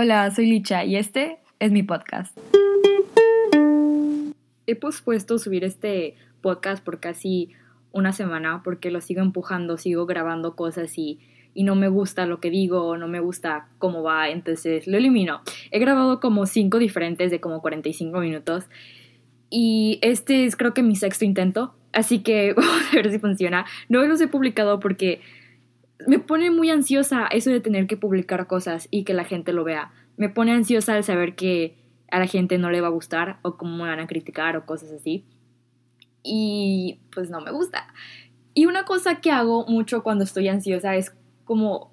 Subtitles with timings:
[0.00, 2.38] Hola, soy Licha y este es mi podcast.
[4.64, 7.50] He pospuesto subir este podcast por casi
[7.90, 11.18] una semana porque lo sigo empujando, sigo grabando cosas y,
[11.52, 15.40] y no me gusta lo que digo, no me gusta cómo va, entonces lo elimino.
[15.72, 18.66] He grabado como cinco diferentes de como 45 minutos
[19.50, 23.66] y este es creo que mi sexto intento, así que vamos a ver si funciona.
[23.88, 25.20] No los he publicado porque
[26.06, 29.64] me pone muy ansiosa eso de tener que publicar cosas y que la gente lo
[29.64, 29.92] vea.
[30.16, 31.76] Me pone ansiosa el saber que
[32.10, 34.66] a la gente no le va a gustar o cómo me van a criticar o
[34.66, 35.24] cosas así.
[36.22, 37.88] Y pues no me gusta.
[38.54, 41.92] Y una cosa que hago mucho cuando estoy ansiosa es como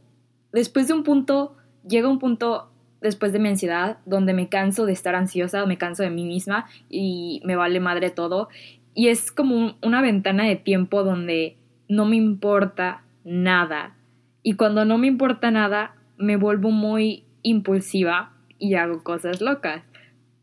[0.52, 1.56] después de un punto,
[1.88, 6.04] llega un punto después de mi ansiedad donde me canso de estar ansiosa, me canso
[6.04, 8.50] de mí misma y me vale madre todo.
[8.94, 13.98] Y es como una ventana de tiempo donde no me importa nada.
[14.44, 19.84] Y cuando no me importa nada, me vuelvo muy impulsiva y hago cosas locas.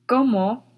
[0.07, 0.71] Como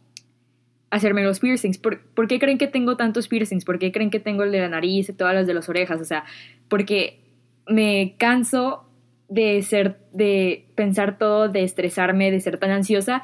[0.91, 1.79] hacerme los piercings.
[1.79, 3.65] ¿Por, qué creen que tengo tantos piercings?
[3.65, 6.01] ¿Por qué creen que tengo el de la nariz y todas las de las orejas?
[6.01, 6.25] O sea,
[6.69, 7.19] porque
[7.67, 8.89] me canso
[9.29, 13.23] de ser, de pensar todo, de estresarme, de ser tan ansiosa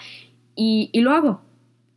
[0.56, 1.42] y, y lo hago.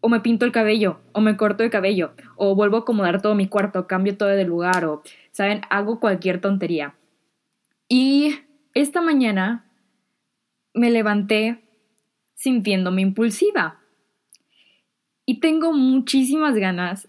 [0.06, 3.36] O me pinto el cabello, o me corto el cabello, o vuelvo a acomodar todo
[3.36, 5.02] mi cuarto, cambio todo de lugar, o,
[5.32, 5.62] ¿saben?
[5.70, 6.96] Hago cualquier tontería.
[7.88, 8.36] Y
[8.74, 9.72] esta mañana
[10.74, 11.64] me levanté
[12.34, 13.80] sintiéndome impulsiva.
[15.26, 17.08] Y tengo muchísimas ganas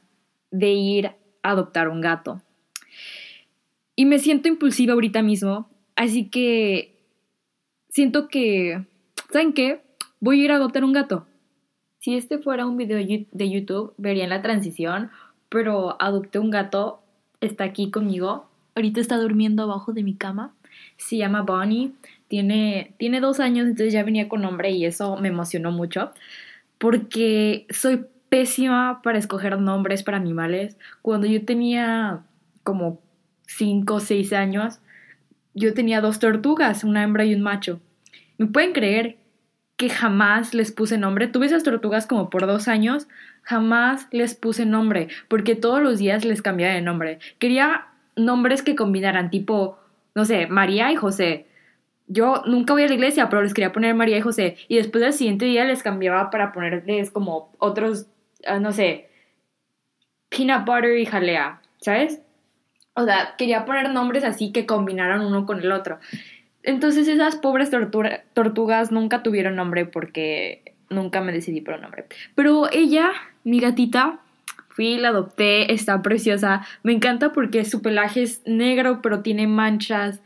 [0.53, 1.07] de ir
[1.43, 2.43] a adoptar un gato.
[3.97, 6.97] Y me siento impulsiva ahorita mismo, así que
[7.89, 8.87] siento que,
[9.33, 9.83] ¿saben qué?
[10.21, 11.27] Voy a ir a adoptar un gato.
[12.05, 15.11] Si este fuera un video de YouTube, verían la transición,
[15.49, 17.01] pero adopté un gato,
[17.41, 18.47] está aquí conmigo.
[18.75, 20.53] Ahorita está durmiendo abajo de mi cama
[20.99, 21.93] se llama Bonnie,
[22.29, 26.13] tiene, tiene dos años, entonces ya venía con nombre y eso me emocionó mucho,
[26.77, 30.77] porque soy pésima para escoger nombres para animales.
[31.01, 32.25] Cuando yo tenía
[32.65, 33.01] como
[33.47, 34.79] cinco o seis años,
[35.55, 37.81] yo tenía dos tortugas, una hembra y un macho.
[38.37, 39.17] ¿Me pueden creer
[39.77, 41.29] que jamás les puse nombre?
[41.29, 43.09] Tuve esas tortugas como por dos años,
[43.43, 47.19] jamás les puse nombre, porque todos los días les cambiaba de nombre.
[47.39, 47.87] Quería
[48.17, 49.79] nombres que combinaran, tipo
[50.15, 51.47] no sé, María y José.
[52.07, 54.57] Yo nunca voy a la iglesia, pero les quería poner María y José.
[54.69, 58.07] Y después del siguiente día les cambiaba para ponerles como otros,
[58.47, 59.09] ah, no sé,
[60.29, 62.21] peanut butter y jalea, ¿sabes?
[62.95, 65.99] O sea, quería poner nombres así que combinaran uno con el otro.
[66.65, 67.71] Entonces esas pobres
[68.33, 72.07] tortugas nunca tuvieron nombre porque nunca me decidí por un nombre.
[72.35, 73.13] Pero ella,
[73.45, 74.21] mi gatita,
[74.75, 76.67] Fui, la adopté, está preciosa.
[76.83, 80.21] Me encanta porque su pelaje es negro, pero tiene manchas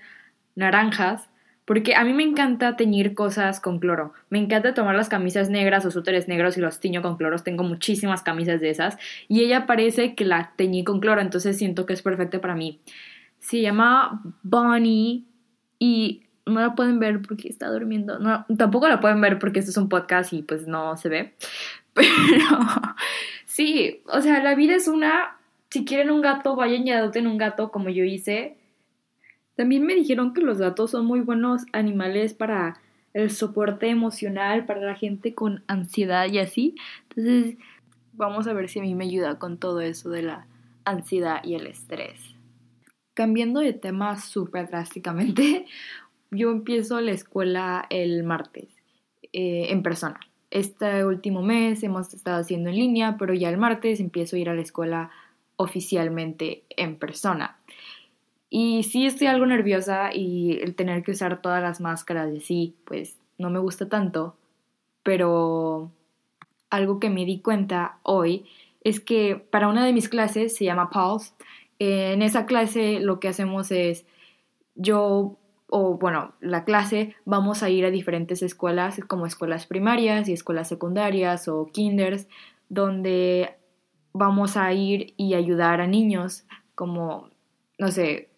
[0.55, 1.29] naranjas.
[1.67, 4.15] Porque a mí me encanta teñir cosas con cloro.
[4.31, 7.45] Me encanta tomar las camisas negras o súteres negros y los tiño con cloros.
[7.45, 8.97] Tengo muchísimas camisas de esas.
[9.29, 12.81] Y ella parece que la teñí con cloro, entonces siento que es perfecta para mí.
[13.41, 15.25] Se llama Bonnie
[15.79, 18.19] y no la pueden ver porque está durmiendo.
[18.19, 21.35] No, tampoco la pueden ver porque esto es un podcast y pues no se ve.
[21.95, 22.07] Pero
[23.59, 25.37] Sí, o sea, la vida es una.
[25.69, 28.57] Si quieren un gato, vayan y adopten un gato como yo hice.
[29.57, 32.81] También me dijeron que los gatos son muy buenos animales para
[33.15, 36.77] el soporte emocional, para la gente con ansiedad y así.
[37.09, 37.57] Entonces,
[38.13, 40.47] vamos a ver si a mí me ayuda con todo eso de la
[40.85, 42.37] ansiedad y el estrés.
[43.15, 45.67] Cambiando de tema súper drásticamente,
[46.31, 48.69] yo empiezo la escuela el martes
[49.33, 54.01] eh, en persona este último mes hemos estado haciendo en línea, pero ya el martes
[54.01, 55.11] empiezo a ir a la escuela
[55.57, 57.59] oficialmente en persona.
[58.51, 62.75] Y sí estoy algo nerviosa y el tener que usar todas las máscaras de sí,
[62.85, 64.37] pues no me gusta tanto,
[65.03, 65.91] pero
[66.71, 68.47] algo que me di cuenta hoy
[68.83, 71.33] es que para una de mis clases, se llama Pulse,
[71.79, 74.07] en esa clase lo que hacemos es
[74.75, 75.37] yo
[75.69, 80.69] o bueno, la clase, vamos a ir a diferentes escuelas como escuelas primarias y escuelas
[80.69, 82.27] secundarias o kinders,
[82.69, 83.57] donde
[84.13, 86.45] vamos a ir y ayudar a niños
[86.75, 87.29] como,
[87.79, 88.31] no sé,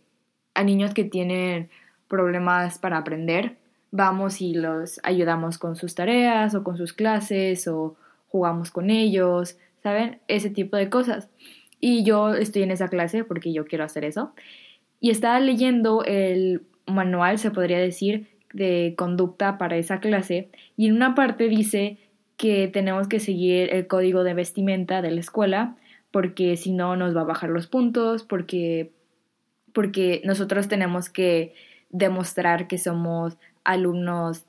[0.55, 1.71] a niños que tienen
[2.09, 3.59] problemas para aprender.
[3.93, 7.97] Vamos y los ayudamos con sus tareas o con sus clases o
[8.29, 10.21] jugamos con ellos, ¿saben?
[10.27, 11.29] Ese tipo de cosas.
[11.81, 14.33] Y yo estoy en esa clase porque yo quiero hacer eso.
[15.01, 20.97] Y estaba leyendo el manual, se podría decir, de conducta para esa clase y en
[20.97, 21.99] una parte dice
[22.37, 25.77] que tenemos que seguir el código de vestimenta de la escuela
[26.11, 28.93] porque si no nos va a bajar los puntos, porque,
[29.73, 31.55] porque nosotros tenemos que
[31.91, 34.45] demostrar que somos alumnos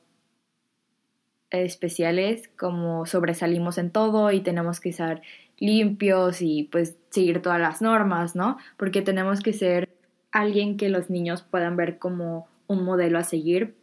[1.52, 5.22] especiales, como sobresalimos en todo y tenemos que estar
[5.58, 8.58] limpios y pues seguir todas las normas, ¿no?
[8.78, 9.90] Porque tenemos que ser
[10.32, 13.76] alguien que los niños puedan ver como un modelo a seguir.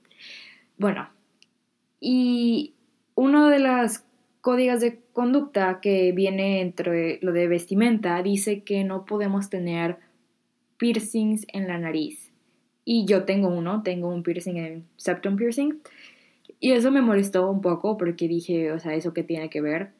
[0.77, 1.09] Bueno,
[2.01, 2.75] y
[3.15, 4.05] uno de las
[4.41, 9.99] códigos de conducta que viene entre lo de vestimenta dice que no podemos tener
[10.77, 12.33] piercings en la nariz.
[12.85, 15.81] Y yo tengo uno, tengo un piercing en septum piercing.
[16.61, 19.91] Y eso me molestó un poco porque dije, o sea, ¿eso qué tiene que ver?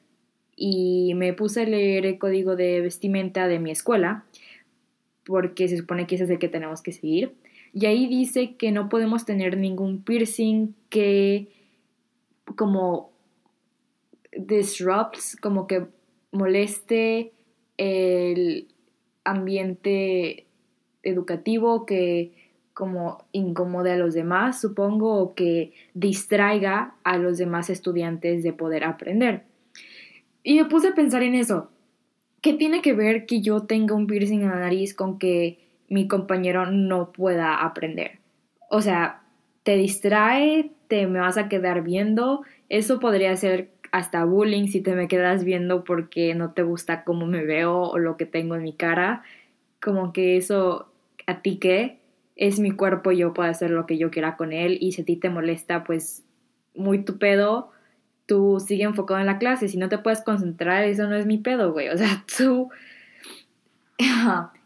[0.57, 4.25] Y me puse a leer el código de vestimenta de mi escuela,
[5.29, 7.35] porque se supone que ese es el que tenemos que seguir.
[7.75, 11.49] Y ahí dice que no podemos tener ningún piercing que
[12.57, 13.13] como
[14.35, 15.87] disrupts, como que
[16.33, 17.33] moleste
[17.77, 18.69] el
[19.23, 20.47] ambiente
[21.03, 22.33] educativo, que
[22.73, 28.85] como incomode a los demás, supongo, o que distraiga a los demás estudiantes de poder
[28.85, 29.43] aprender.
[30.43, 31.71] Y me puse a pensar en eso.
[32.41, 35.59] ¿Qué tiene que ver que yo tenga un piercing en la nariz con que
[35.89, 38.19] mi compañero no pueda aprender?
[38.71, 39.23] O sea,
[39.63, 42.43] te distrae, te me vas a quedar viendo.
[42.69, 47.27] Eso podría ser hasta bullying si te me quedas viendo porque no te gusta cómo
[47.27, 49.23] me veo o lo que tengo en mi cara.
[49.81, 50.93] Como que eso,
[51.27, 51.99] ¿a ti qué?
[52.39, 55.05] es mi cuerpo yo puedo hacer lo que yo quiera con él y si a
[55.05, 56.25] ti te molesta, pues
[56.75, 57.73] muy tu pedo,
[58.29, 61.39] tú sigue enfocado en la clase, si no te puedes concentrar, eso no es mi
[61.39, 62.69] pedo, güey, o sea, tú...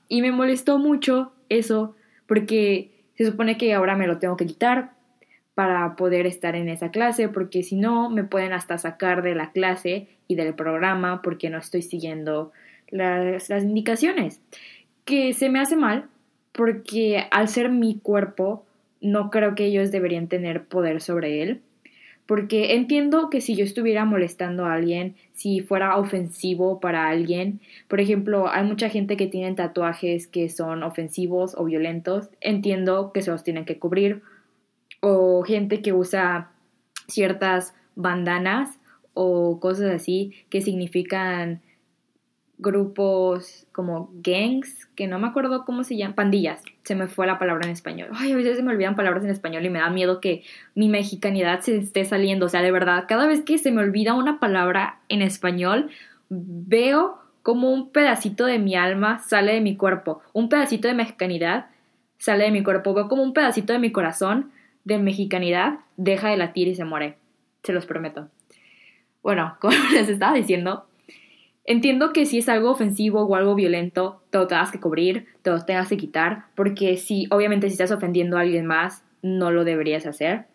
[0.09, 1.94] y me molestó mucho eso
[2.26, 4.93] porque se supone que ahora me lo tengo que quitar
[5.55, 9.53] para poder estar en esa clase, porque si no me pueden hasta sacar de la
[9.53, 12.53] clase y del programa porque no estoy siguiendo
[12.88, 14.41] las, las indicaciones.
[15.05, 16.06] Que se me hace mal,
[16.53, 18.64] porque al ser mi cuerpo,
[19.00, 21.61] no creo que ellos deberían tener poder sobre él.
[22.26, 28.00] Porque entiendo que si yo estuviera molestando a alguien, si fuera ofensivo para alguien, por
[28.00, 33.30] ejemplo, hay mucha gente que tiene tatuajes que son ofensivos o violentos, entiendo que se
[33.30, 34.22] los tienen que cubrir.
[35.00, 36.52] O gente que usa
[37.08, 38.78] ciertas bandanas
[39.14, 41.60] o cosas así que significan
[42.62, 47.38] grupos como gangs, que no me acuerdo cómo se llaman, pandillas, se me fue la
[47.38, 48.09] palabra en español.
[48.14, 50.44] Ay, a veces se me olvidan palabras en español y me da miedo que
[50.75, 52.47] mi mexicanidad se esté saliendo.
[52.47, 55.91] O sea, de verdad, cada vez que se me olvida una palabra en español,
[56.31, 61.67] veo como un pedacito de mi alma sale de mi cuerpo, un pedacito de mexicanidad
[62.19, 64.53] sale de mi cuerpo, veo como un pedacito de mi corazón
[64.85, 67.17] de mexicanidad deja de latir y se muere.
[67.62, 68.29] Se los prometo.
[69.23, 70.87] Bueno, como les estaba diciendo,
[71.64, 75.50] Entiendo que si es algo ofensivo o algo violento, te lo tengas que cubrir, te
[75.50, 79.64] lo tengas que quitar, porque si, obviamente, si estás ofendiendo a alguien más, no lo
[79.64, 80.47] deberías hacer.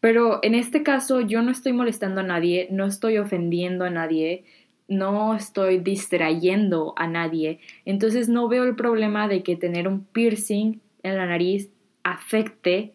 [0.00, 4.44] Pero en este caso, yo no estoy molestando a nadie, no estoy ofendiendo a nadie,
[4.88, 7.60] no estoy distrayendo a nadie.
[7.84, 11.70] Entonces, no veo el problema de que tener un piercing en la nariz
[12.02, 12.94] afecte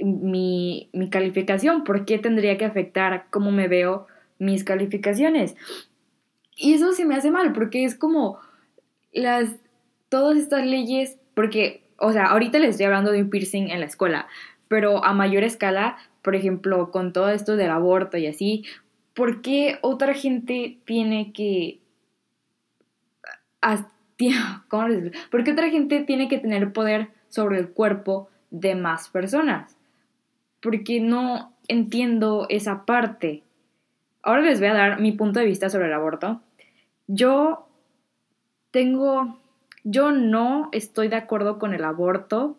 [0.00, 1.84] mi, mi calificación.
[1.84, 4.06] ¿Por qué tendría que afectar cómo me veo
[4.38, 5.56] mis calificaciones?
[6.56, 8.40] Y eso se me hace mal, porque es como
[9.12, 9.56] las,
[10.08, 13.86] todas estas leyes, porque, o sea, ahorita les estoy hablando de un piercing en la
[13.86, 14.26] escuela,
[14.66, 18.64] pero a mayor escala, por ejemplo, con todo esto del aborto y así,
[19.14, 21.80] ¿por qué otra gente tiene que...
[24.68, 29.10] ¿Cómo les ¿Por qué otra gente tiene que tener poder sobre el cuerpo de más
[29.10, 29.76] personas?
[30.60, 33.42] Porque no entiendo esa parte.
[34.22, 36.40] Ahora les voy a dar mi punto de vista sobre el aborto.
[37.06, 37.68] Yo
[38.70, 39.38] tengo,
[39.84, 42.56] yo no estoy de acuerdo con el aborto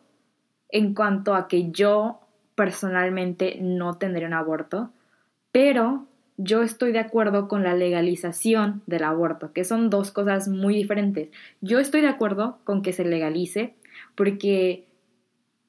[0.69, 2.19] en cuanto a que yo
[2.55, 4.91] personalmente no tendría un aborto,
[5.51, 6.05] pero
[6.37, 11.29] yo estoy de acuerdo con la legalización del aborto, que son dos cosas muy diferentes.
[11.61, 13.73] Yo estoy de acuerdo con que se legalice
[14.15, 14.85] porque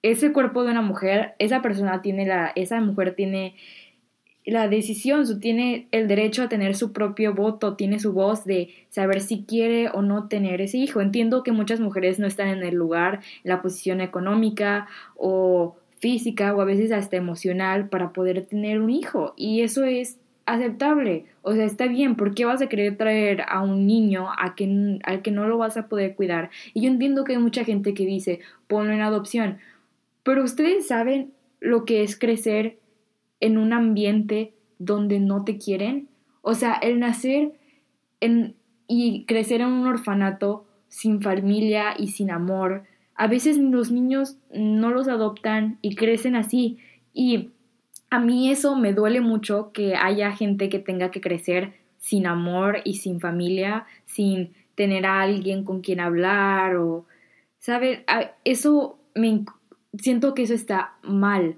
[0.02, 3.56] ese cuerpo de una mujer, esa persona tiene la, esa mujer tiene
[4.50, 9.20] la decisión, tiene el derecho a tener su propio voto, tiene su voz de saber
[9.20, 11.00] si quiere o no tener ese hijo.
[11.00, 14.86] Entiendo que muchas mujeres no están en el lugar, en la posición económica
[15.16, 20.18] o física o a veces hasta emocional para poder tener un hijo y eso es
[20.46, 24.54] aceptable, o sea, está bien, ¿por qué vas a querer traer a un niño a
[25.04, 26.48] al que no lo vas a poder cuidar?
[26.72, 29.58] Y yo entiendo que hay mucha gente que dice, ponlo en adopción,
[30.22, 32.78] pero ustedes saben lo que es crecer
[33.40, 36.08] en un ambiente donde no te quieren.
[36.42, 37.52] O sea, el nacer
[38.20, 38.54] en,
[38.86, 42.84] y crecer en un orfanato sin familia y sin amor.
[43.14, 46.78] A veces los niños no los adoptan y crecen así.
[47.12, 47.50] Y
[48.10, 52.78] a mí eso me duele mucho que haya gente que tenga que crecer sin amor
[52.84, 57.06] y sin familia, sin tener a alguien con quien hablar o,
[57.58, 58.00] ¿sabes?
[58.44, 59.44] Eso me
[59.98, 61.56] siento que eso está mal.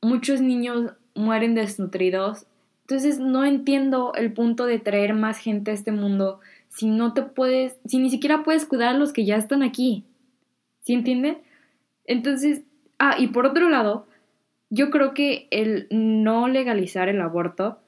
[0.00, 2.46] Muchos niños mueren desnutridos.
[2.82, 7.22] Entonces no entiendo el punto de traer más gente a este mundo si no te
[7.22, 10.04] puedes, si ni siquiera puedes cuidar a los que ya están aquí.
[10.82, 11.38] ¿Sí entienden?
[12.06, 12.62] Entonces,
[12.98, 14.06] ah, y por otro lado,
[14.70, 17.78] yo creo que el no legalizar el aborto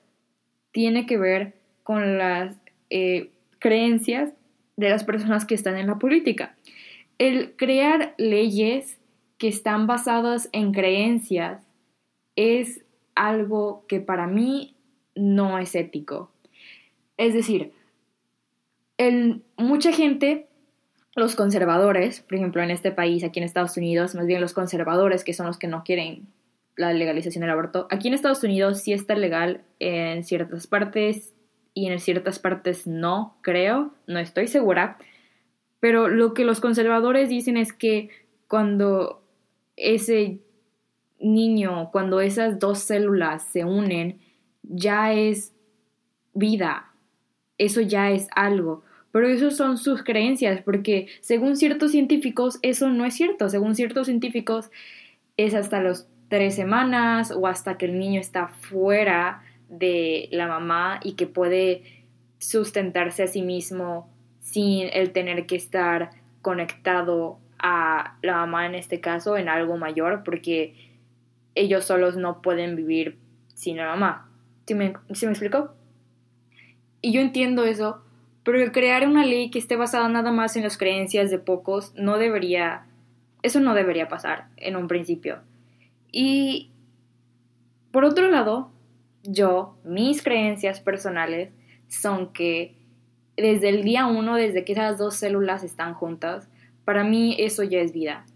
[0.70, 2.56] tiene que ver con las
[2.90, 4.32] eh, creencias
[4.76, 6.54] de las personas que están en la política.
[7.18, 8.98] El crear leyes
[9.38, 11.62] que están basadas en creencias
[12.36, 12.83] es
[13.14, 14.74] algo que para mí
[15.14, 16.30] no es ético.
[17.16, 17.72] Es decir,
[19.56, 20.46] mucha gente,
[21.14, 25.24] los conservadores, por ejemplo en este país, aquí en Estados Unidos, más bien los conservadores
[25.24, 26.26] que son los que no quieren
[26.76, 31.32] la legalización del aborto, aquí en Estados Unidos sí está legal en ciertas partes
[31.72, 34.98] y en ciertas partes no, creo, no estoy segura,
[35.78, 38.08] pero lo que los conservadores dicen es que
[38.48, 39.22] cuando
[39.76, 40.38] ese
[41.24, 44.20] niño, cuando esas dos células se unen,
[44.62, 45.52] ya es
[46.34, 46.92] vida,
[47.58, 48.84] eso ya es algo.
[49.12, 53.48] Pero eso son sus creencias, porque según ciertos científicos eso no es cierto.
[53.48, 54.70] Según ciertos científicos
[55.36, 61.00] es hasta los tres semanas o hasta que el niño está fuera de la mamá
[61.02, 62.04] y que puede
[62.38, 66.10] sustentarse a sí mismo sin el tener que estar
[66.42, 70.93] conectado a la mamá en este caso en algo mayor porque
[71.54, 73.18] ellos solos no pueden vivir
[73.54, 74.30] sin la mamá.
[74.66, 75.74] ¿Sí me, ¿sí me explico?
[77.00, 78.02] Y yo entiendo eso,
[78.44, 82.18] pero crear una ley que esté basada nada más en las creencias de pocos no
[82.18, 82.86] debería,
[83.42, 85.40] eso no debería pasar en un principio.
[86.10, 86.70] Y
[87.90, 88.70] por otro lado,
[89.22, 91.50] yo, mis creencias personales
[91.88, 92.74] son que
[93.36, 96.48] desde el día uno, desde que esas dos células están juntas,
[96.84, 98.26] para mí eso ya es vida.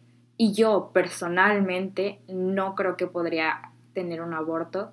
[0.40, 4.92] Y yo personalmente no creo que podría tener un aborto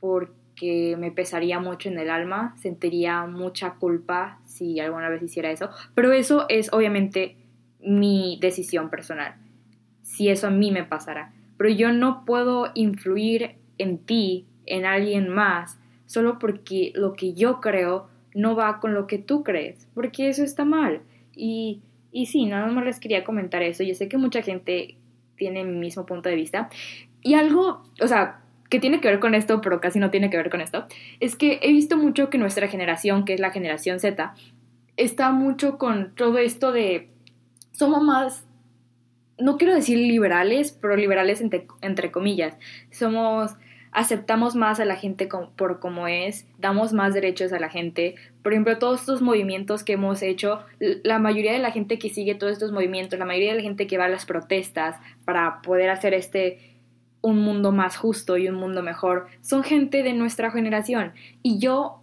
[0.00, 5.70] porque me pesaría mucho en el alma, sentiría mucha culpa si alguna vez hiciera eso.
[5.94, 7.36] Pero eso es obviamente
[7.80, 9.36] mi decisión personal,
[10.02, 11.32] si eso a mí me pasara.
[11.56, 17.60] Pero yo no puedo influir en ti, en alguien más, solo porque lo que yo
[17.60, 21.02] creo no va con lo que tú crees, porque eso está mal.
[21.32, 21.80] Y
[22.12, 23.82] y sí, nada más les quería comentar eso.
[23.82, 24.96] Yo sé que mucha gente
[25.36, 26.68] tiene mi mismo punto de vista.
[27.22, 30.36] Y algo, o sea, que tiene que ver con esto, pero casi no tiene que
[30.36, 30.86] ver con esto,
[31.18, 34.34] es que he visto mucho que nuestra generación, que es la generación Z,
[34.96, 37.08] está mucho con todo esto de...
[37.72, 38.46] Somos más,
[39.38, 42.56] no quiero decir liberales, pero liberales entre, entre comillas.
[42.90, 43.56] Somos
[43.92, 48.14] aceptamos más a la gente por como es, damos más derechos a la gente.
[48.42, 52.34] Por ejemplo, todos estos movimientos que hemos hecho, la mayoría de la gente que sigue
[52.34, 55.90] todos estos movimientos, la mayoría de la gente que va a las protestas para poder
[55.90, 56.78] hacer este
[57.22, 61.12] un mundo más justo y un mundo mejor, son gente de nuestra generación.
[61.42, 62.00] Y yo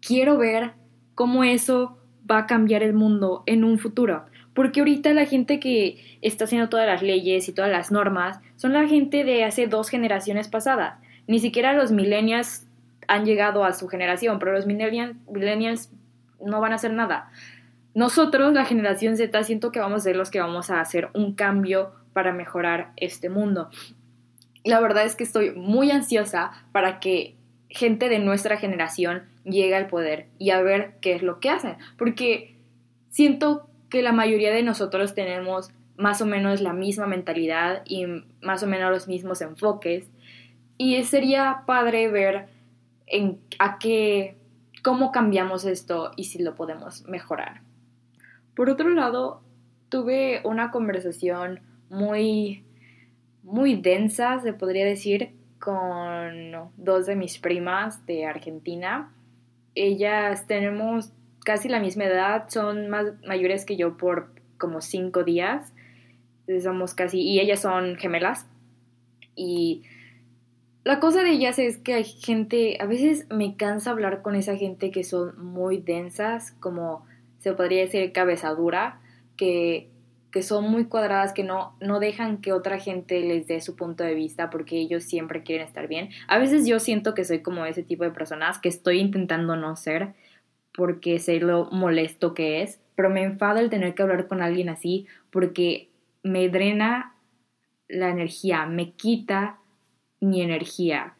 [0.00, 0.72] quiero ver
[1.16, 1.98] cómo eso
[2.30, 4.26] va a cambiar el mundo en un futuro.
[4.54, 8.72] Porque ahorita la gente que está haciendo todas las leyes y todas las normas son
[8.72, 12.66] la gente de hace dos generaciones pasadas ni siquiera los millennials
[13.10, 15.90] han llegado a su generación, pero los millennials,
[16.40, 17.32] no van a hacer nada.
[17.92, 21.34] Nosotros, la generación Z, siento que vamos a ser los que vamos a hacer un
[21.34, 23.68] cambio para mejorar este mundo.
[24.62, 27.34] La verdad es que estoy muy ansiosa para que
[27.68, 31.78] gente de nuestra generación llegue al poder y a ver qué es lo que hacen,
[31.98, 32.54] porque
[33.08, 38.06] siento que la mayoría de nosotros tenemos más o menos la misma mentalidad y
[38.40, 40.06] más o menos los mismos enfoques
[40.78, 42.59] y sería padre ver
[43.10, 44.36] en a qué,
[44.82, 47.62] cómo cambiamos esto y si lo podemos mejorar.
[48.54, 49.42] Por otro lado,
[49.88, 52.64] tuve una conversación muy,
[53.42, 59.12] muy densa, se podría decir, con dos de mis primas de Argentina.
[59.74, 61.12] Ellas tenemos
[61.44, 65.72] casi la misma edad, son más mayores que yo por como cinco días.
[66.62, 68.48] Somos casi, y ellas son gemelas.
[69.36, 69.82] Y
[70.90, 74.56] la cosa de ellas es que hay gente, a veces me cansa hablar con esa
[74.56, 77.06] gente que son muy densas, como
[77.38, 79.00] se podría decir cabezadura,
[79.36, 79.88] que,
[80.32, 84.02] que son muy cuadradas, que no, no dejan que otra gente les dé su punto
[84.02, 86.08] de vista porque ellos siempre quieren estar bien.
[86.26, 89.76] A veces yo siento que soy como ese tipo de personas que estoy intentando no
[89.76, 90.14] ser
[90.74, 94.68] porque sé lo molesto que es, pero me enfada el tener que hablar con alguien
[94.68, 95.88] así porque
[96.24, 97.14] me drena
[97.86, 99.60] la energía, me quita
[100.20, 101.14] mi energía.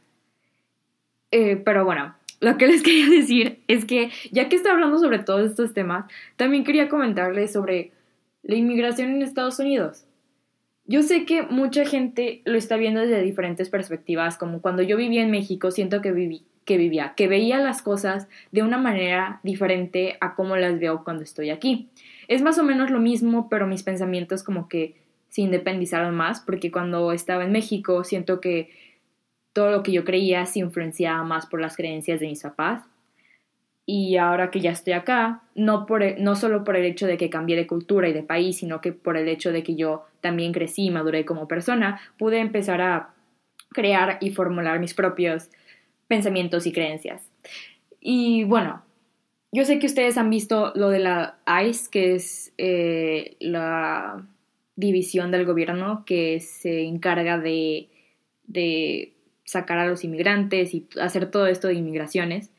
[1.31, 5.19] Eh, pero bueno, lo que les quería decir es que ya que estoy hablando sobre
[5.21, 7.93] todos estos temas, también quería comentarles sobre
[8.43, 10.07] la inmigración en Estados Unidos.
[10.87, 15.23] Yo sé que mucha gente lo está viendo desde diferentes perspectivas, como cuando yo vivía
[15.23, 20.17] en México, siento que, viví, que vivía, que veía las cosas de una manera diferente
[20.21, 21.91] a como las veo cuando estoy aquí.
[22.27, 24.97] Es más o menos lo mismo, pero mis pensamientos como que
[25.29, 28.71] se independizaron más, porque cuando estaba en México siento que
[29.53, 32.83] todo lo que yo creía se influenciaba más por las creencias de mis papás
[33.93, 37.17] y ahora que ya estoy acá, no, por, e, no solo por el hecho de
[37.17, 40.05] que cambié de cultura y de país, sino que por el hecho de que yo
[40.21, 43.15] también crecí y maduré como persona, pude empezar a
[43.71, 45.51] crear y formular mis propios
[46.07, 47.29] pensamientos y creencias.
[48.01, 48.85] Y bueno,
[49.51, 54.25] yo sé que ustedes han visto lo de la ICE, que es eh, la
[54.77, 57.89] división del gobierno que se encarga de,
[58.45, 59.15] de
[59.51, 62.51] sacar a los inmigrantes y hacer todo esto de inmigraciones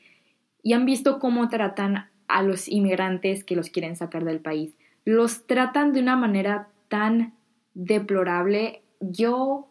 [0.64, 4.76] y han visto cómo tratan a los inmigrantes que los quieren sacar del país.
[5.06, 7.34] Los tratan de una manera tan
[7.74, 8.84] deplorable.
[9.00, 9.68] Yo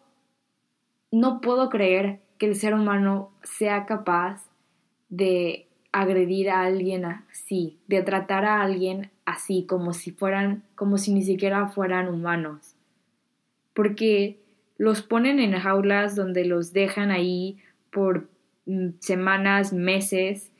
[1.12, 4.46] no puedo creer que el ser humano sea capaz
[5.08, 11.12] de agredir a alguien así, de tratar a alguien así, como si fueran, como si
[11.12, 12.76] ni siquiera fueran humanos.
[13.74, 14.39] Porque
[14.80, 17.58] los ponen en jaulas donde los dejan ahí
[17.90, 18.30] por
[18.64, 20.52] mm, semanas, meses,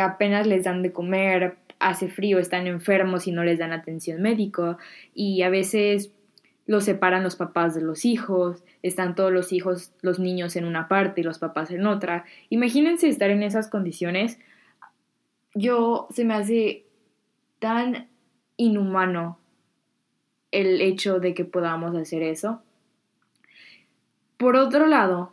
[0.00, 4.78] apenas les dan de comer, hace frío, están enfermos y no les dan atención médica
[5.12, 6.12] y a veces
[6.66, 10.86] los separan los papás de los hijos, están todos los hijos, los niños en una
[10.86, 12.26] parte y los papás en otra.
[12.48, 14.38] Imagínense estar en esas condiciones.
[15.52, 16.84] Yo se me hace
[17.58, 18.06] tan
[18.56, 19.40] inhumano
[20.52, 22.62] el hecho de que podamos hacer eso.
[24.36, 25.32] Por otro lado,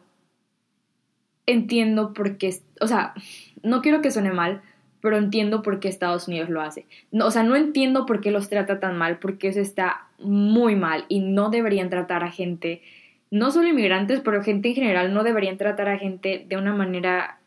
[1.46, 3.14] entiendo por qué, o sea,
[3.62, 4.62] no quiero que suene mal,
[5.02, 6.86] pero entiendo por qué Estados Unidos lo hace.
[7.12, 10.76] No, o sea, no entiendo por qué los trata tan mal, porque eso está muy
[10.78, 12.82] mal y no deberían tratar a gente,
[13.30, 17.40] no solo inmigrantes, pero gente en general, no deberían tratar a gente de una manera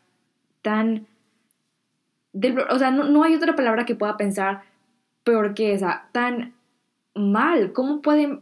[0.61, 1.07] tan...
[2.69, 4.61] o sea, no, no hay otra palabra que pueda pensar
[5.23, 6.53] peor que esa, tan
[7.15, 7.73] mal.
[7.73, 8.41] ¿Cómo pueden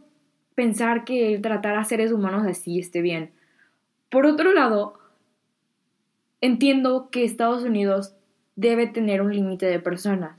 [0.56, 3.30] pensar que tratar a seres humanos así esté bien?
[4.10, 4.98] Por otro lado,
[6.40, 8.14] Entiendo que Estados Unidos
[8.56, 10.38] debe tener un límite de personas.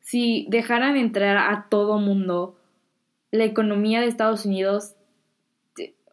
[0.00, 2.58] Si dejaran entrar a todo mundo,
[3.30, 4.96] la economía de Estados Unidos,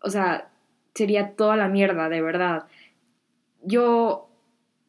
[0.02, 0.50] o sea,
[0.94, 2.68] sería toda la mierda, de verdad.
[3.63, 4.30] Yo,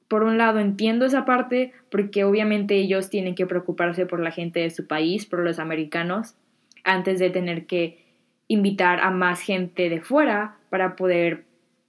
[0.09, 4.61] por un lado, entiendo esa parte porque obviamente ellos tienen que preocuparse por la gente
[4.61, 6.37] de su país, por los americanos,
[6.85, 8.04] antes de tener que
[8.49, 11.45] invitar a más gente de fuera para poder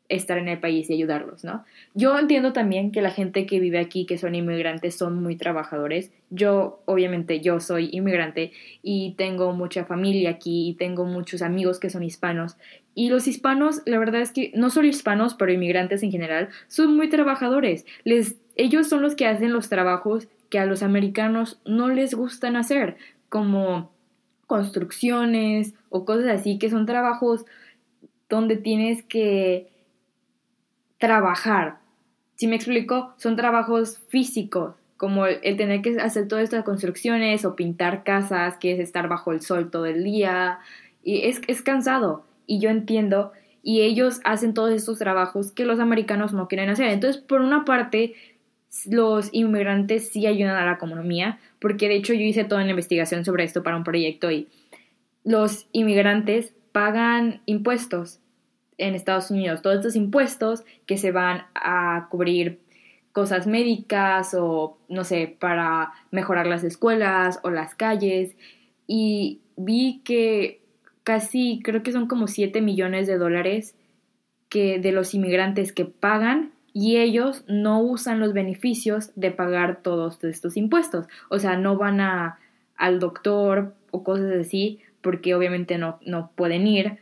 [0.10, 1.66] estar en el país y ayudarlos, ¿no?
[1.94, 6.12] Yo entiendo también que la gente que vive aquí, que son inmigrantes, son muy trabajadores.
[6.30, 8.52] Yo, obviamente, yo soy inmigrante
[8.84, 12.58] y tengo mucha familia aquí y tengo muchos amigos que son hispanos.
[12.94, 16.96] Y los hispanos, la verdad es que no solo hispanos, pero inmigrantes en general, son
[16.96, 17.86] muy trabajadores.
[18.04, 22.56] Les, ellos son los que hacen los trabajos que a los americanos no les gustan
[22.56, 22.98] hacer,
[23.30, 23.95] como
[24.48, 27.46] construcciones o cosas así, que son trabajos
[28.30, 29.72] donde tienes que
[30.98, 31.80] trabajar.
[32.36, 37.56] Si me explico, son trabajos físicos, como el, tener que hacer todas estas construcciones o
[37.56, 40.60] pintar casas, que es estar bajo el sol todo el día,
[41.04, 43.32] y es, es cansado, y yo entiendo,
[43.62, 46.88] y ellos hacen todos estos trabajos que los americanos no quieren hacer.
[46.90, 48.14] Entonces, por una parte,
[48.86, 53.26] los inmigrantes sí ayudan a la economía, porque de hecho yo hice toda una investigación
[53.26, 54.50] sobre esto para un proyecto y
[55.24, 58.20] los inmigrantes pagan impuestos
[58.78, 62.60] en Estados Unidos, todos estos impuestos que se van a cubrir
[63.14, 68.36] cosas médicas o, no sé, para mejorar las escuelas o las calles.
[68.86, 70.62] Y vi que
[71.04, 73.74] casi, creo que son como 7 millones de dólares
[74.50, 80.24] que de los inmigrantes que pagan y ellos no usan los beneficios de pagar todos
[80.24, 81.08] estos impuestos.
[81.30, 82.38] O sea, no van a,
[82.76, 87.00] al doctor o cosas así porque obviamente no, no pueden ir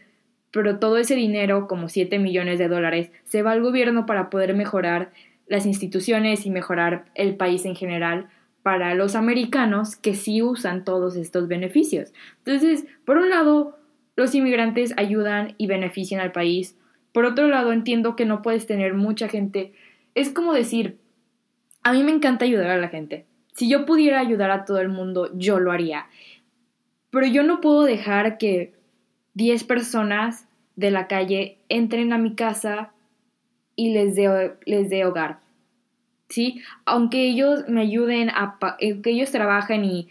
[0.54, 4.54] pero todo ese dinero, como 7 millones de dólares, se va al gobierno para poder
[4.54, 5.12] mejorar
[5.48, 8.30] las instituciones y mejorar el país en general
[8.62, 12.14] para los americanos que sí usan todos estos beneficios.
[12.46, 13.80] Entonces, por un lado,
[14.16, 16.78] los inmigrantes ayudan y benefician al país.
[17.14, 19.74] Por otro lado, entiendo que no puedes tener mucha gente.
[20.16, 20.98] Es como decir,
[21.84, 23.26] a mí me encanta ayudar a la gente.
[23.54, 26.08] Si yo pudiera ayudar a todo el mundo, yo lo haría.
[27.12, 28.74] Pero yo no puedo dejar que
[29.36, 32.94] 10 personas de la calle entren a mi casa
[33.76, 35.40] y les dé les hogar.
[36.30, 36.62] ¿Sí?
[36.86, 40.10] Aunque ellos me ayuden a que ellos trabajen y,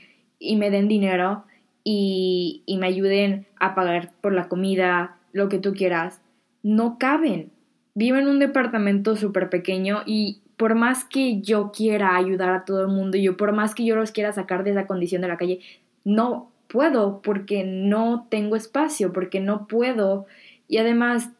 [0.57, 1.45] me den dinero
[1.85, 6.22] y me ayuden a pagar por la comida, lo que tú quieras,
[6.63, 7.51] no caben.
[7.95, 12.83] Vivo en un departamento súper pequeño y por más que yo quiera ayudar a todo
[12.83, 15.37] el mundo, yo por más que yo los quiera sacar de esa condición de la
[15.37, 15.61] calle,
[16.05, 20.27] no puedo porque no tengo espacio, porque no puedo.
[20.69, 21.31] Y además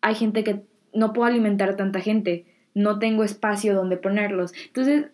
[0.00, 4.52] hay gente que no puedo alimentar a tanta gente, no tengo espacio donde ponerlos.
[4.66, 5.06] Entonces,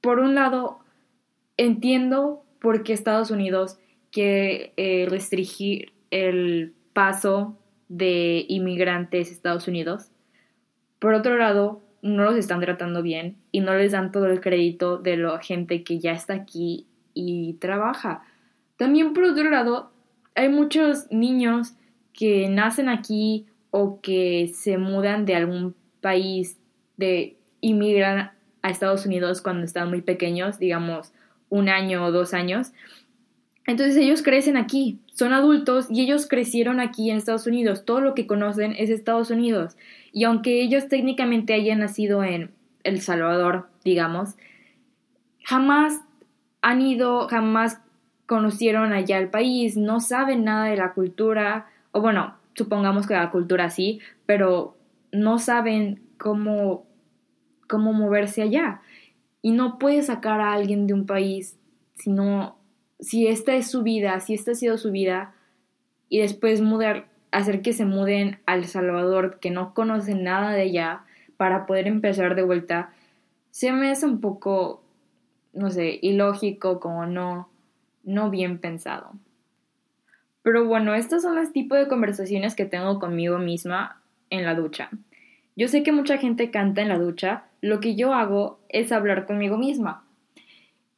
[0.00, 0.78] por un lado,
[1.56, 3.78] entiendo por qué Estados Unidos
[4.12, 7.56] quiere eh, restringir el paso
[7.96, 10.10] de inmigrantes Estados Unidos.
[10.98, 14.98] Por otro lado, no los están tratando bien y no les dan todo el crédito
[14.98, 18.24] de la gente que ya está aquí y trabaja.
[18.76, 19.92] También por otro lado,
[20.34, 21.74] hay muchos niños
[22.12, 26.58] que nacen aquí o que se mudan de algún país
[26.96, 31.12] de inmigran a Estados Unidos cuando están muy pequeños, digamos
[31.48, 32.72] un año o dos años.
[33.66, 37.84] Entonces ellos crecen aquí, son adultos y ellos crecieron aquí en Estados Unidos.
[37.84, 39.76] Todo lo que conocen es Estados Unidos.
[40.12, 42.50] Y aunque ellos técnicamente hayan nacido en
[42.82, 44.36] El Salvador, digamos,
[45.44, 46.00] jamás
[46.60, 47.80] han ido, jamás
[48.26, 53.30] conocieron allá el país, no saben nada de la cultura, o bueno, supongamos que la
[53.30, 54.76] cultura sí, pero
[55.12, 56.86] no saben cómo,
[57.68, 58.80] cómo moverse allá.
[59.42, 61.58] Y no puedes sacar a alguien de un país
[61.96, 62.56] si no,
[63.04, 65.34] si esta es su vida, si esta ha sido su vida,
[66.08, 71.04] y después mudar, hacer que se muden al Salvador, que no conocen nada de allá,
[71.36, 72.92] para poder empezar de vuelta,
[73.50, 74.82] se me hace un poco,
[75.52, 77.48] no sé, ilógico, como no,
[78.04, 79.12] no bien pensado.
[80.42, 84.90] Pero bueno, estos son los tipos de conversaciones que tengo conmigo misma en la ducha.
[85.56, 89.26] Yo sé que mucha gente canta en la ducha, lo que yo hago es hablar
[89.26, 90.03] conmigo misma.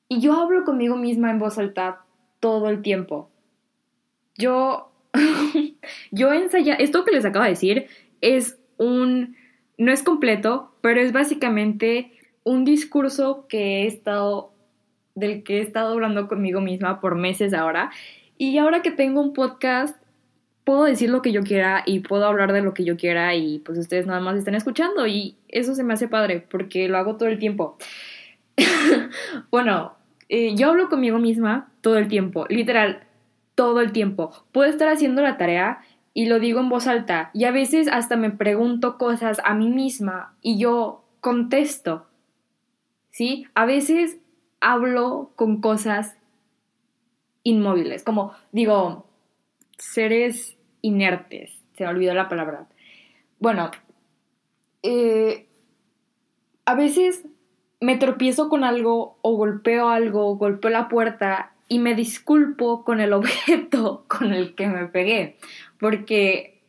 [0.08, 2.04] Y yo hablo conmigo misma en voz alta
[2.40, 3.30] todo el tiempo.
[4.36, 4.92] Yo,
[6.10, 7.86] yo ensaya, esto que les acabo de decir
[8.20, 9.36] es un,
[9.78, 12.12] no es completo, pero es básicamente
[12.44, 14.52] un discurso que he estado,
[15.14, 17.90] del que he estado hablando conmigo misma por meses ahora
[18.38, 19.96] y ahora que tengo un podcast,
[20.64, 23.60] puedo decir lo que yo quiera y puedo hablar de lo que yo quiera y
[23.60, 27.16] pues ustedes nada más están escuchando y eso se me hace padre porque lo hago
[27.16, 27.78] todo el tiempo.
[29.50, 29.95] bueno,
[30.28, 33.04] eh, yo hablo conmigo misma todo el tiempo, literal,
[33.54, 34.30] todo el tiempo.
[34.52, 35.80] Puedo estar haciendo la tarea
[36.14, 39.68] y lo digo en voz alta y a veces hasta me pregunto cosas a mí
[39.68, 42.06] misma y yo contesto.
[43.10, 43.46] ¿Sí?
[43.54, 44.18] A veces
[44.60, 46.16] hablo con cosas
[47.42, 49.06] inmóviles, como digo,
[49.78, 52.66] seres inertes, se me olvidó la palabra.
[53.38, 53.70] Bueno,
[54.82, 55.46] eh,
[56.64, 57.24] a veces
[57.86, 63.12] me tropiezo con algo o golpeo algo, golpeo la puerta y me disculpo con el
[63.12, 65.36] objeto con el que me pegué,
[65.78, 66.60] porque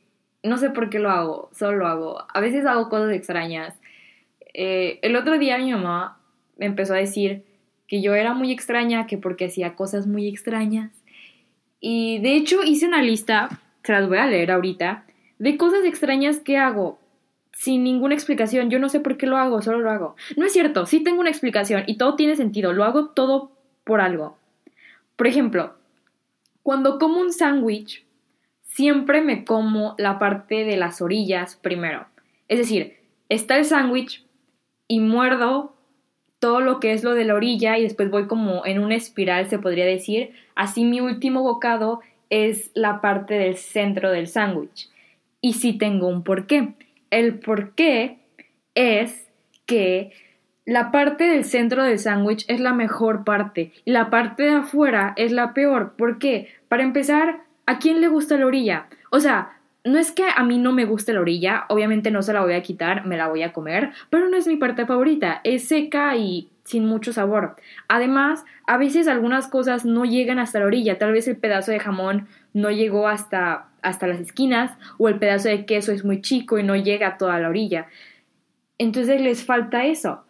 [0.43, 2.17] no sé por qué lo hago, solo lo hago.
[2.31, 3.73] A veces hago cosas extrañas.
[4.53, 6.19] Eh, el otro día mi mamá
[6.55, 7.45] me empezó a decir,
[7.87, 10.91] que yo era muy extraña, que porque hacía cosas muy extrañas.
[11.79, 13.49] Y de hecho hice una lista,
[13.81, 15.05] se las voy a leer ahorita,
[15.39, 16.99] de cosas extrañas que hago
[17.57, 18.69] sin ninguna explicación.
[18.69, 20.15] Yo no sé por qué lo hago, solo lo hago.
[20.35, 23.51] No es cierto, sí tengo una explicación y todo tiene sentido, lo hago todo
[23.83, 24.37] por algo.
[25.15, 25.73] Por ejemplo,
[26.61, 28.05] cuando como un sándwich,
[28.61, 32.05] siempre me como la parte de las orillas primero.
[32.47, 34.23] Es decir, está el sándwich
[34.87, 35.73] y muerdo
[36.37, 39.49] todo lo que es lo de la orilla y después voy como en una espiral,
[39.49, 40.33] se podría decir.
[40.53, 44.89] Así mi último bocado es la parte del centro del sándwich.
[45.41, 46.75] Y sí tengo un porqué.
[47.09, 48.19] El porqué
[48.75, 49.27] es
[49.65, 50.11] que
[50.65, 55.13] la parte del centro del sándwich es la mejor parte y la parte de afuera
[55.15, 55.93] es la peor.
[55.97, 56.49] ¿Por qué?
[56.67, 58.87] Para empezar, ¿a quién le gusta la orilla?
[59.09, 62.33] O sea, no es que a mí no me guste la orilla, obviamente no se
[62.33, 65.39] la voy a quitar, me la voy a comer, pero no es mi parte favorita,
[65.43, 67.55] es seca y sin mucho sabor.
[67.87, 71.79] Además, a veces algunas cosas no llegan hasta la orilla, tal vez el pedazo de
[71.79, 76.57] jamón no llegó hasta, hasta las esquinas o el pedazo de queso es muy chico
[76.57, 77.87] y no llega a toda la orilla.
[78.79, 80.23] Entonces les falta eso.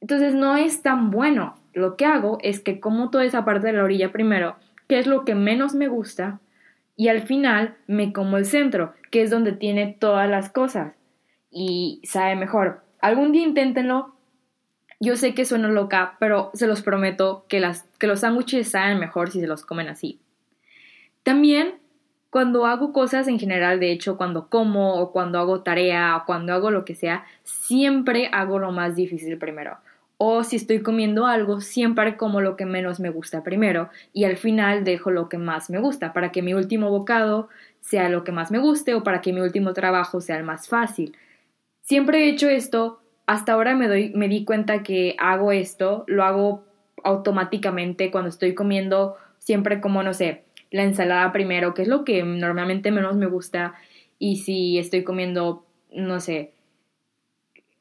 [0.00, 1.56] Entonces no es tan bueno.
[1.72, 4.56] Lo que hago es que como toda esa parte de la orilla primero,
[4.86, 6.40] que es lo que menos me gusta,
[6.94, 10.94] y al final me como el centro, que es donde tiene todas las cosas
[11.50, 12.82] y sabe mejor.
[13.00, 14.14] Algún día inténtenlo.
[15.00, 19.00] Yo sé que suena loca, pero se los prometo que, las, que los sándwiches saben
[19.00, 20.21] mejor si se los comen así.
[21.22, 21.74] También
[22.32, 26.54] cuando hago cosas en general, de hecho, cuando como o cuando hago tarea o cuando
[26.54, 29.76] hago lo que sea, siempre hago lo más difícil primero.
[30.16, 34.38] O si estoy comiendo algo, siempre como lo que menos me gusta primero y al
[34.38, 38.32] final dejo lo que más me gusta para que mi último bocado sea lo que
[38.32, 41.14] más me guste o para que mi último trabajo sea el más fácil.
[41.82, 46.24] Siempre he hecho esto, hasta ahora me, doy, me di cuenta que hago esto, lo
[46.24, 46.64] hago
[47.04, 52.24] automáticamente cuando estoy comiendo, siempre como, no sé, la ensalada primero, que es lo que
[52.24, 53.74] normalmente menos me gusta,
[54.18, 56.52] y si estoy comiendo, no sé,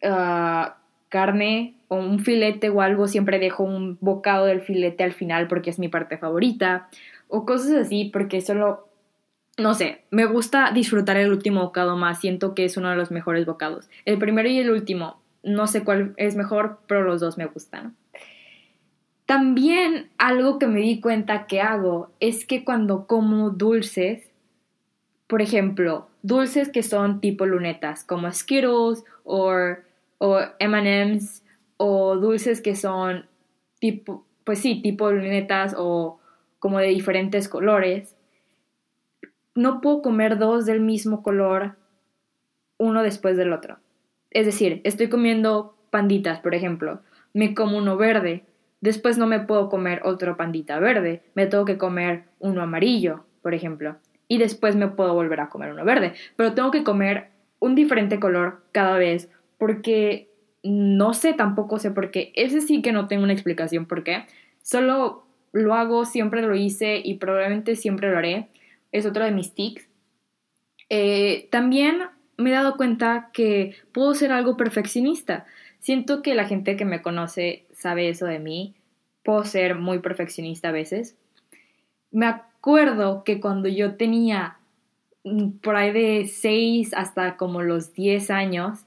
[0.03, 0.71] uh,
[1.09, 5.69] carne o un filete o algo, siempre dejo un bocado del filete al final porque
[5.69, 6.89] es mi parte favorita,
[7.27, 8.89] o cosas así, porque solo,
[9.57, 13.09] no sé, me gusta disfrutar el último bocado más, siento que es uno de los
[13.09, 13.89] mejores bocados.
[14.05, 17.95] El primero y el último, no sé cuál es mejor, pero los dos me gustan.
[19.31, 24.29] También algo que me di cuenta que hago es que cuando como dulces,
[25.27, 29.77] por ejemplo, dulces que son tipo lunetas, como Skittles o
[30.59, 31.45] MMs
[31.77, 33.25] o dulces que son
[33.79, 36.19] tipo, pues sí, tipo lunetas o
[36.59, 38.17] como de diferentes colores.
[39.55, 41.77] No puedo comer dos del mismo color
[42.77, 43.77] uno después del otro.
[44.29, 46.99] Es decir, estoy comiendo panditas, por ejemplo.
[47.33, 48.43] Me como uno verde.
[48.81, 51.21] Después no me puedo comer otro pandita verde.
[51.35, 53.97] Me tengo que comer uno amarillo, por ejemplo.
[54.27, 56.13] Y después me puedo volver a comer uno verde.
[56.35, 60.29] Pero tengo que comer un diferente color cada vez porque
[60.63, 62.31] no sé, tampoco sé por qué.
[62.35, 64.25] Ese sí que no tengo una explicación por qué.
[64.61, 68.47] Solo lo hago, siempre lo hice y probablemente siempre lo haré.
[68.91, 69.87] Es otro de mis tics.
[70.89, 72.01] Eh, también
[72.37, 75.45] me he dado cuenta que puedo ser algo perfeccionista.
[75.79, 78.75] Siento que la gente que me conoce sabe eso de mí.
[79.23, 81.17] Puedo ser muy perfeccionista a veces.
[82.11, 84.57] Me acuerdo que cuando yo tenía
[85.23, 88.85] mm, por ahí de 6 hasta como los 10 años,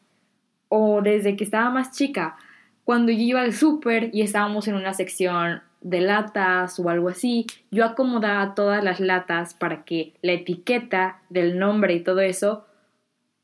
[0.69, 2.37] o desde que estaba más chica,
[2.85, 7.47] cuando yo iba al súper y estábamos en una sección de latas o algo así,
[7.71, 12.67] yo acomodaba todas las latas para que la etiqueta del nombre y todo eso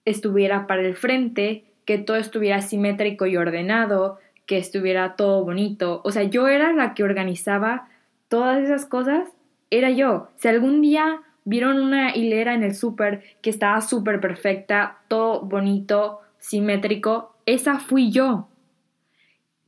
[0.05, 4.19] estuviera para el frente, que todo estuviera simétrico y ordenado,
[4.51, 6.01] que estuviera todo bonito.
[6.03, 7.87] O sea, yo era la que organizaba
[8.27, 9.29] todas esas cosas,
[9.71, 10.29] era yo.
[10.39, 16.19] Si algún día vieron una hilera en el súper que estaba súper perfecta, todo bonito,
[16.41, 18.49] simétrico, esa fui yo.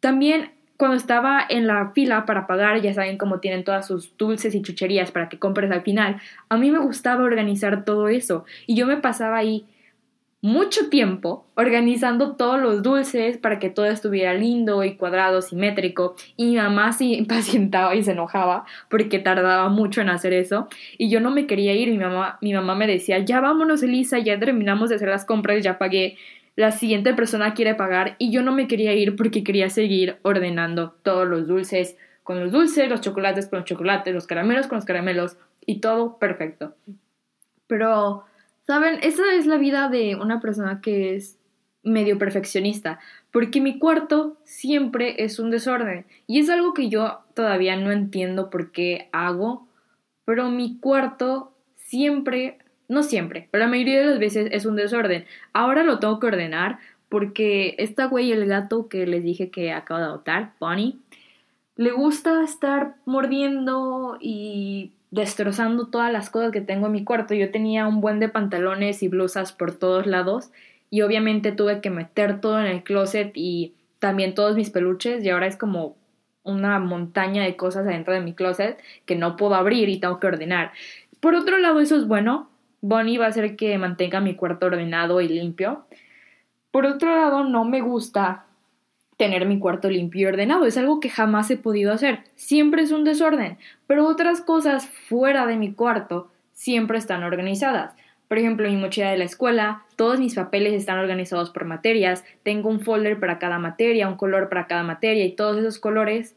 [0.00, 4.52] También cuando estaba en la fila para pagar, ya saben cómo tienen todas sus dulces
[4.52, 8.74] y chucherías para que compres al final, a mí me gustaba organizar todo eso y
[8.74, 9.64] yo me pasaba ahí
[10.42, 16.16] mucho tiempo organizando todos los dulces para que todo estuviera lindo y cuadrado, simétrico.
[16.36, 20.68] Y mi mamá se impacientaba y se enojaba porque tardaba mucho en hacer eso.
[20.98, 21.88] Y yo no me quería ir.
[21.88, 25.62] Mi mamá, mi mamá me decía, ya vámonos, Elisa, ya terminamos de hacer las compras,
[25.62, 26.18] ya pagué
[26.54, 30.94] la siguiente persona quiere pagar y yo no me quería ir porque quería seguir ordenando
[31.02, 34.84] todos los dulces con los dulces, los chocolates con los chocolates, los caramelos con los
[34.84, 36.74] caramelos y todo perfecto.
[37.66, 38.24] Pero,
[38.66, 38.98] ¿saben?
[39.02, 41.38] Esa es la vida de una persona que es
[41.82, 43.00] medio perfeccionista,
[43.32, 48.50] porque mi cuarto siempre es un desorden y es algo que yo todavía no entiendo
[48.50, 49.66] por qué hago,
[50.24, 55.24] pero mi cuarto siempre no siempre, pero la mayoría de las veces es un desorden.
[55.52, 59.98] Ahora lo tengo que ordenar porque esta güey, el gato que les dije que acabo
[59.98, 60.98] de adoptar, Bonnie,
[61.76, 67.34] le gusta estar mordiendo y destrozando todas las cosas que tengo en mi cuarto.
[67.34, 70.50] Yo tenía un buen de pantalones y blusas por todos lados
[70.90, 75.30] y obviamente tuve que meter todo en el closet y también todos mis peluches y
[75.30, 75.96] ahora es como
[76.42, 80.26] una montaña de cosas adentro de mi closet que no puedo abrir y tengo que
[80.26, 80.72] ordenar.
[81.20, 82.48] Por otro lado, eso es bueno
[82.82, 85.86] Bonnie va a hacer que mantenga mi cuarto ordenado y limpio.
[86.72, 88.44] Por otro lado, no me gusta
[89.22, 90.66] tener mi cuarto limpio y ordenado.
[90.66, 92.24] Es algo que jamás he podido hacer.
[92.34, 93.56] Siempre es un desorden.
[93.86, 97.94] Pero otras cosas fuera de mi cuarto siempre están organizadas.
[98.26, 102.68] Por ejemplo, mi mochila de la escuela, todos mis papeles están organizados por materias, tengo
[102.68, 106.34] un folder para cada materia, un color para cada materia y todos esos colores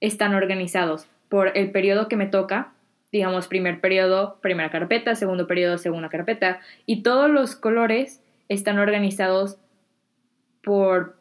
[0.00, 2.72] están organizados por el periodo que me toca
[3.12, 9.58] digamos, primer periodo, primera carpeta, segundo periodo, segunda carpeta, y todos los colores están organizados
[10.62, 11.16] por,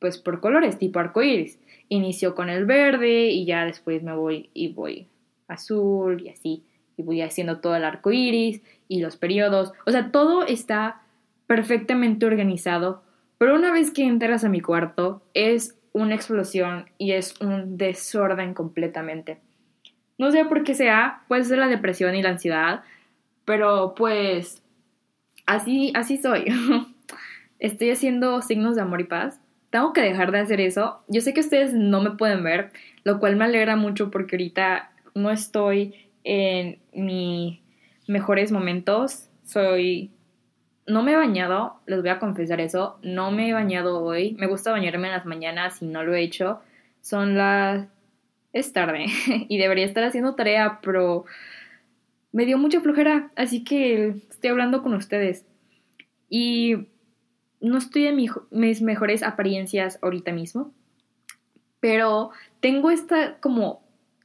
[0.00, 1.60] pues, por colores, tipo arcoíris.
[1.88, 5.06] Inicio con el verde y ya después me voy y voy
[5.50, 6.64] azul y así,
[6.96, 9.72] y voy haciendo todo el arco iris y los periodos.
[9.86, 11.02] O sea, todo está
[11.46, 13.02] perfectamente organizado,
[13.38, 18.54] pero una vez que entras a mi cuarto es una explosión y es un desorden
[18.54, 19.38] completamente.
[20.18, 22.82] No sé por qué sea, puede ser la depresión y la ansiedad,
[23.44, 24.62] Pero pues
[25.46, 26.44] así, así soy.
[27.58, 29.40] Estoy haciendo signos de amor y paz.
[29.70, 31.02] Tengo que dejar de hacer eso.
[31.08, 32.72] Yo sé que ustedes no me pueden ver,
[33.04, 37.60] lo cual me alegra mucho porque ahorita no estoy en mis
[38.06, 39.28] mejores momentos.
[39.44, 40.10] Soy...
[40.86, 42.98] No me he bañado, les voy a confesar eso.
[43.02, 44.34] No me he bañado hoy.
[44.40, 46.60] Me gusta bañarme en las mañanas y no lo he hecho.
[47.00, 47.86] Son las...
[48.52, 49.06] Es tarde
[49.48, 51.26] y debería estar haciendo tarea, pero
[52.32, 55.46] me dio mucha flojera, así que estoy hablando con ustedes.
[56.28, 56.88] Y
[57.60, 58.16] no estoy en
[58.50, 60.72] mis mejores apariencias ahorita mismo,
[61.80, 63.82] pero tengo esta como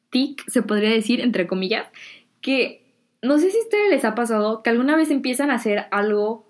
[0.10, 1.88] tic, se podría decir, entre comillas,
[2.42, 2.86] que
[3.22, 6.46] no sé si a ustedes les ha pasado que alguna vez empiezan a hacer algo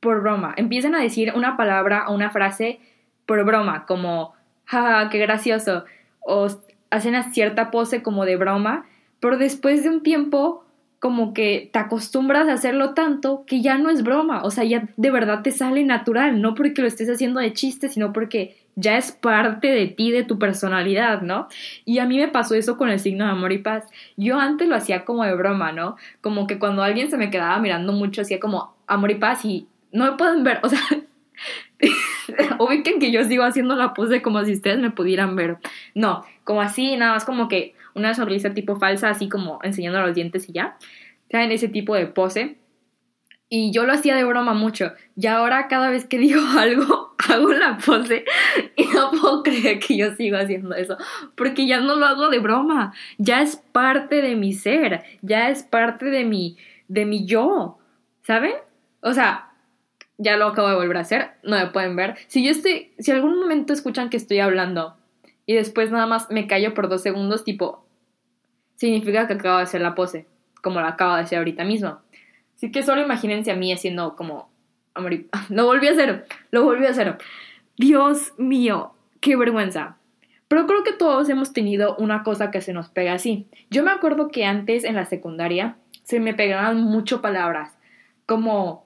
[0.00, 2.80] por broma, empiezan a decir una palabra o una frase
[3.26, 5.84] por broma, como, jaja, qué gracioso,
[6.20, 6.48] o
[6.90, 8.86] hacen a cierta pose como de broma,
[9.20, 10.64] pero después de un tiempo
[11.00, 14.88] como que te acostumbras a hacerlo tanto que ya no es broma, o sea, ya
[14.96, 18.96] de verdad te sale natural, no porque lo estés haciendo de chiste, sino porque ya
[18.96, 21.48] es parte de ti, de tu personalidad, ¿no?
[21.84, 23.84] Y a mí me pasó eso con el signo de amor y paz.
[24.16, 25.96] Yo antes lo hacía como de broma, ¿no?
[26.20, 29.66] Como que cuando alguien se me quedaba mirando mucho, hacía como amor y paz y
[29.92, 30.80] no me pueden ver, o sea,
[32.58, 35.58] ubiquen que yo sigo haciendo la pose como si ustedes me pudieran ver.
[35.94, 40.14] No, como así, nada más como que una sonrisa tipo falsa, así como enseñando los
[40.14, 40.76] dientes y ya.
[41.30, 41.52] ¿Saben?
[41.52, 42.56] Ese tipo de pose.
[43.50, 44.92] Y yo lo hacía de broma mucho.
[45.16, 48.24] Y ahora cada vez que digo algo, hago la pose
[48.76, 50.96] y no puedo creer que yo sigo haciendo eso.
[51.34, 52.92] Porque ya no lo hago de broma.
[53.16, 55.02] Ya es parte de mi ser.
[55.22, 56.56] Ya es parte de mi,
[56.88, 57.78] de mi yo.
[58.22, 58.54] ¿Saben?
[59.00, 59.52] O sea,
[60.18, 61.30] ya lo acabo de volver a hacer.
[61.42, 62.16] No me pueden ver.
[62.26, 64.97] Si yo estoy, si algún momento escuchan que estoy hablando
[65.48, 67.82] y después nada más me callo por dos segundos, tipo,
[68.76, 70.26] significa que acabo de hacer la pose,
[70.62, 72.00] como la acabo de hacer ahorita mismo.
[72.54, 74.50] Así que solo imagínense a mí haciendo como...
[75.48, 77.16] Lo volví a hacer, lo volví a hacer.
[77.78, 79.96] Dios mío, qué vergüenza.
[80.48, 83.46] Pero creo que todos hemos tenido una cosa que se nos pega así.
[83.70, 87.78] Yo me acuerdo que antes en la secundaria se me pegaban mucho palabras,
[88.26, 88.84] como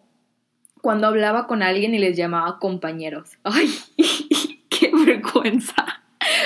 [0.80, 3.30] cuando hablaba con alguien y les llamaba compañeros.
[3.42, 3.68] ¡Ay!
[4.68, 5.81] ¡Qué vergüenza!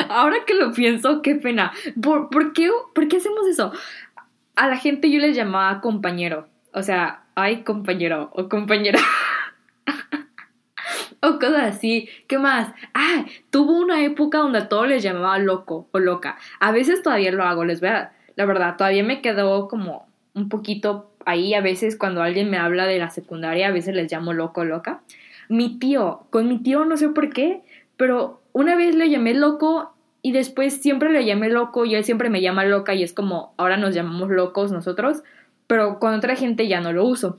[0.11, 1.73] Ahora que lo pienso, qué pena.
[2.01, 3.73] ¿Por, qué, ¿Por qué hacemos eso?
[4.55, 6.49] A la gente yo les llamaba compañero.
[6.73, 9.01] O sea, ay, compañero o compañera.
[11.23, 12.09] o cosas así.
[12.27, 12.73] ¿Qué más?
[12.95, 16.37] Ah, tuvo una época donde a todos les llamaba loco o loca.
[16.61, 18.13] A veces todavía lo hago, les voy a...
[18.37, 21.55] La verdad, todavía me quedó como un poquito ahí.
[21.55, 24.65] A veces cuando alguien me habla de la secundaria, a veces les llamo loco o
[24.65, 25.03] loca.
[25.49, 27.63] Mi tío, con mi tío no sé por qué,
[27.97, 29.96] pero una vez le llamé loco
[30.27, 33.55] y después siempre le llamé loco y él siempre me llama loca y es como
[33.59, 35.23] ahora nos llamamos locos nosotros,
[35.69, 37.39] pero con otra gente ya no lo uso.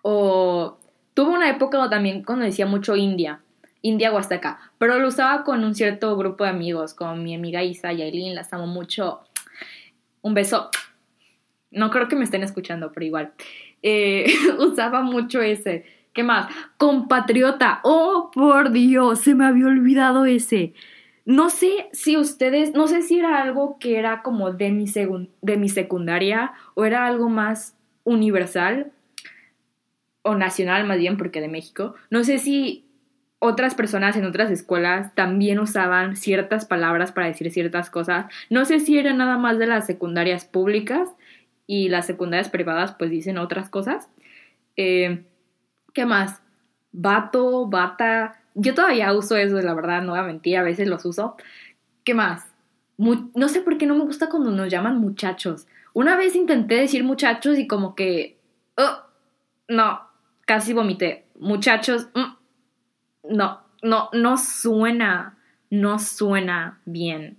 [0.00, 0.78] O
[1.12, 3.42] tuve una época también cuando decía mucho India,
[3.82, 7.92] India Huasteca, pero lo usaba con un cierto grupo de amigos, con mi amiga Isa
[7.92, 9.20] y Aileen, las amo mucho.
[10.22, 10.70] Un beso.
[11.70, 13.32] No creo que me estén escuchando, pero igual.
[13.82, 16.52] Eh, usaba mucho ese ¿Qué más?
[16.76, 17.80] Compatriota.
[17.84, 20.74] Oh, por Dios, se me había olvidado ese.
[21.24, 24.86] No sé si ustedes, no sé si era algo que era como de mi,
[25.42, 28.92] de mi secundaria o era algo más universal
[30.22, 31.94] o nacional más bien porque de México.
[32.10, 32.86] No sé si
[33.38, 38.26] otras personas en otras escuelas también usaban ciertas palabras para decir ciertas cosas.
[38.50, 41.08] No sé si era nada más de las secundarias públicas
[41.66, 44.08] y las secundarias privadas pues dicen otras cosas.
[44.76, 45.24] Eh,
[45.92, 46.40] ¿Qué más?
[46.92, 48.41] Vato, bata.
[48.54, 51.36] Yo todavía uso eso, la verdad, no voy a a veces los uso.
[52.04, 52.48] ¿Qué más?
[52.98, 55.66] no sé por qué no me gusta cuando nos llaman muchachos.
[55.92, 58.38] Una vez intenté decir muchachos y como que...
[58.76, 59.02] Oh,
[59.68, 60.00] no,
[60.46, 61.24] casi vomité.
[61.38, 65.36] Muchachos, mm, no, no, no suena,
[65.70, 67.38] no suena bien.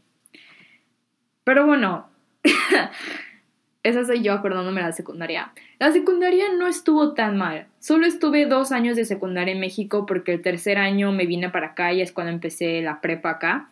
[1.44, 2.10] Pero bueno,
[3.84, 5.54] esa soy yo acordándome de la secundaria.
[5.84, 7.68] La secundaria no estuvo tan mal.
[7.80, 11.68] Solo estuve dos años de secundaria en México porque el tercer año me vine para
[11.68, 13.70] acá y es cuando empecé la prepa acá.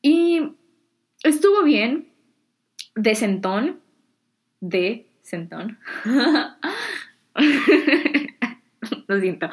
[0.00, 0.54] Y
[1.22, 2.08] estuvo bien.
[2.94, 3.80] De centón.
[4.60, 5.78] De centón.
[9.08, 9.50] Lo siento.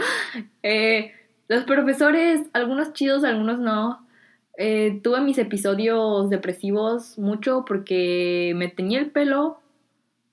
[0.63, 1.11] Eh,
[1.49, 4.07] los profesores, algunos chidos, algunos no.
[4.57, 9.59] Eh, tuve mis episodios depresivos mucho porque me teñí el pelo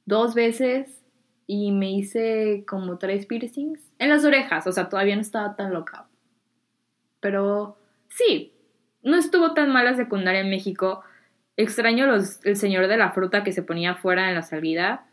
[0.05, 1.02] dos veces
[1.47, 5.73] y me hice como tres piercings en las orejas, o sea, todavía no estaba tan
[5.73, 6.07] loca.
[7.21, 7.77] Pero
[8.09, 8.53] sí,
[9.03, 11.03] no estuvo tan mal la secundaria en México.
[11.57, 15.07] Extraño los, el señor de la fruta que se ponía afuera en la salida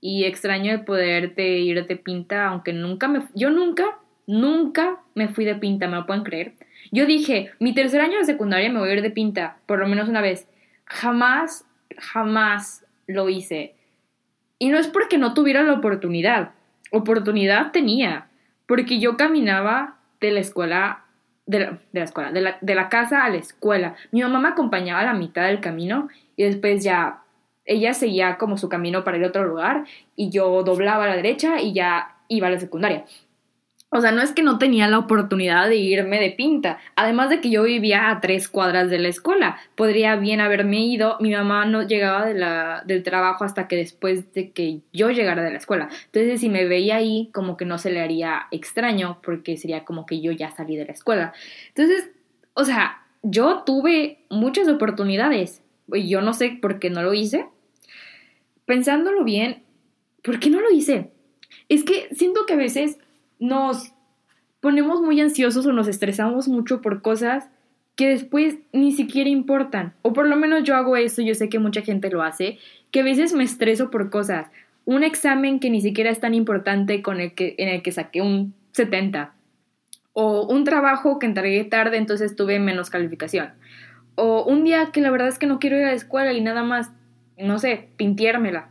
[0.00, 3.22] y extraño el poderte ir de pinta, aunque nunca me...
[3.34, 6.54] Yo nunca, nunca me fui de pinta, ¿me lo pueden creer?
[6.90, 9.86] Yo dije, mi tercer año de secundaria me voy a ir de pinta, por lo
[9.86, 10.48] menos una vez.
[10.86, 11.64] Jamás,
[11.98, 13.74] jamás lo hice.
[14.62, 16.52] Y no es porque no tuviera la oportunidad.
[16.92, 18.28] Oportunidad tenía.
[18.68, 21.02] Porque yo caminaba de la escuela,
[21.46, 23.96] de la, de la escuela, de la, de la casa a la escuela.
[24.12, 27.24] Mi mamá me acompañaba a la mitad del camino y después ya
[27.64, 29.82] ella seguía como su camino para a otro lugar
[30.14, 33.04] y yo doblaba a la derecha y ya iba a la secundaria.
[33.94, 36.78] O sea, no es que no tenía la oportunidad de irme de pinta.
[36.96, 39.58] Además de que yo vivía a tres cuadras de la escuela.
[39.74, 41.18] Podría bien haberme ido.
[41.20, 45.42] Mi mamá no llegaba de la, del trabajo hasta que después de que yo llegara
[45.42, 45.90] de la escuela.
[46.06, 50.06] Entonces, si me veía ahí, como que no se le haría extraño porque sería como
[50.06, 51.34] que yo ya salí de la escuela.
[51.68, 52.08] Entonces,
[52.54, 55.60] o sea, yo tuve muchas oportunidades.
[55.88, 57.44] Yo no sé por qué no lo hice.
[58.64, 59.64] Pensándolo bien,
[60.22, 61.10] ¿por qué no lo hice?
[61.68, 62.96] Es que siento que a veces
[63.42, 63.92] nos
[64.60, 67.48] ponemos muy ansiosos o nos estresamos mucho por cosas
[67.96, 69.94] que después ni siquiera importan.
[70.02, 72.58] O por lo menos yo hago eso, yo sé que mucha gente lo hace,
[72.92, 74.46] que a veces me estreso por cosas.
[74.84, 78.22] Un examen que ni siquiera es tan importante con el que, en el que saqué
[78.22, 79.34] un 70.
[80.12, 83.50] O un trabajo que entregué tarde, entonces tuve menos calificación.
[84.14, 86.40] O un día que la verdad es que no quiero ir a la escuela y
[86.40, 86.92] nada más,
[87.36, 88.68] no sé, pintiérmela.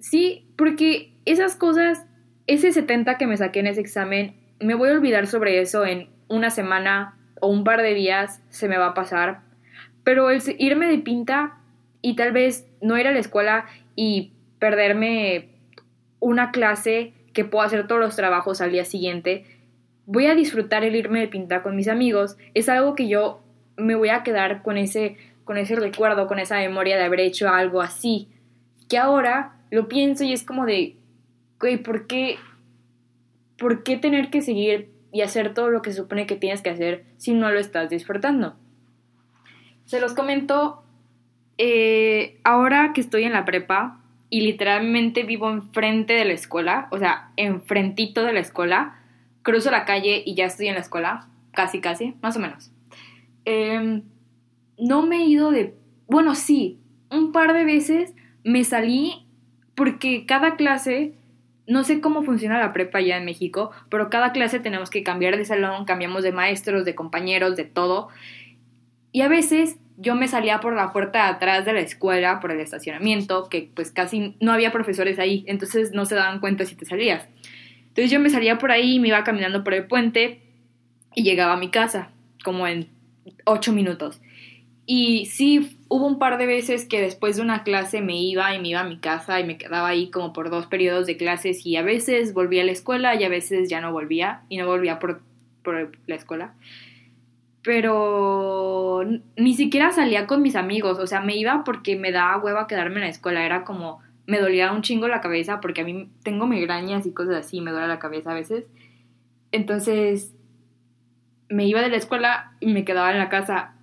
[0.00, 2.04] Sí, porque esas cosas
[2.46, 6.08] ese 70 que me saqué en ese examen, me voy a olvidar sobre eso en
[6.28, 9.40] una semana o un par de días, se me va a pasar.
[10.04, 11.58] Pero el irme de pinta
[12.02, 15.48] y tal vez no ir a la escuela y perderme
[16.20, 19.44] una clase que puedo hacer todos los trabajos al día siguiente,
[20.06, 22.36] voy a disfrutar el irme de pinta con mis amigos.
[22.54, 23.42] Es algo que yo
[23.76, 27.48] me voy a quedar con ese, con ese recuerdo, con esa memoria de haber hecho
[27.48, 28.28] algo así.
[28.88, 30.95] Que ahora lo pienso y es como de,
[31.60, 32.36] güey, ¿por qué,
[33.58, 36.70] ¿por qué tener que seguir y hacer todo lo que se supone que tienes que
[36.70, 38.56] hacer si no lo estás disfrutando?
[39.84, 40.82] Se los comento,
[41.58, 46.98] eh, ahora que estoy en la prepa y literalmente vivo enfrente de la escuela, o
[46.98, 49.00] sea, enfrentito de la escuela,
[49.42, 52.72] cruzo la calle y ya estoy en la escuela, casi, casi, más o menos.
[53.44, 54.02] Em,
[54.78, 55.74] no me he ido de...
[56.08, 56.80] Bueno, sí,
[57.10, 59.26] un par de veces me salí
[59.76, 61.14] porque cada clase
[61.66, 65.36] no sé cómo funciona la prepa ya en México, pero cada clase tenemos que cambiar
[65.36, 68.08] de salón, cambiamos de maestros, de compañeros, de todo.
[69.12, 72.52] Y a veces yo me salía por la puerta de atrás de la escuela, por
[72.52, 76.74] el estacionamiento, que pues casi no había profesores ahí, entonces no se daban cuenta si
[76.76, 77.26] te salías.
[77.88, 80.42] Entonces yo me salía por ahí, me iba caminando por el puente
[81.14, 82.10] y llegaba a mi casa,
[82.44, 82.88] como en
[83.44, 84.20] ocho minutos.
[84.88, 88.60] Y sí, hubo un par de veces que después de una clase me iba y
[88.60, 91.66] me iba a mi casa y me quedaba ahí como por dos periodos de clases
[91.66, 94.66] y a veces volvía a la escuela y a veces ya no volvía y no
[94.66, 95.22] volvía por,
[95.64, 96.54] por la escuela.
[97.62, 99.04] Pero
[99.36, 102.96] ni siquiera salía con mis amigos, o sea, me iba porque me daba hueva quedarme
[102.96, 106.46] en la escuela, era como, me dolía un chingo la cabeza porque a mí tengo
[106.46, 108.66] migrañas y cosas así, me duele la cabeza a veces.
[109.50, 110.32] Entonces,
[111.48, 113.75] me iba de la escuela y me quedaba en la casa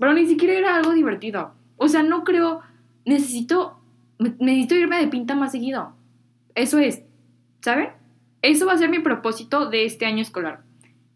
[0.00, 1.52] pero ni siquiera era algo divertido.
[1.76, 2.62] O sea, no creo,
[3.04, 3.78] necesito,
[4.18, 5.92] necesito irme de pinta más seguido.
[6.54, 7.02] Eso es,
[7.60, 7.90] ¿saben?
[8.40, 10.62] Eso va a ser mi propósito de este año escolar.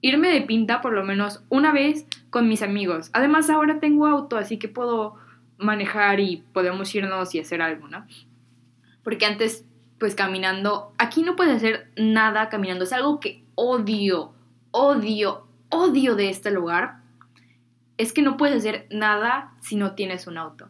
[0.02, 3.08] Irme de pinta por lo menos una vez con mis amigos.
[3.14, 5.14] Además, ahora tengo auto, así que puedo
[5.56, 8.06] manejar y podemos irnos y hacer algo, ¿no?
[9.02, 9.64] Porque antes,
[9.98, 12.84] pues caminando, aquí no puedes hacer nada caminando.
[12.84, 14.34] Es algo que odio,
[14.72, 17.03] odio, odio de este lugar
[17.98, 20.68] es que no puedes hacer nada si no tienes un auto.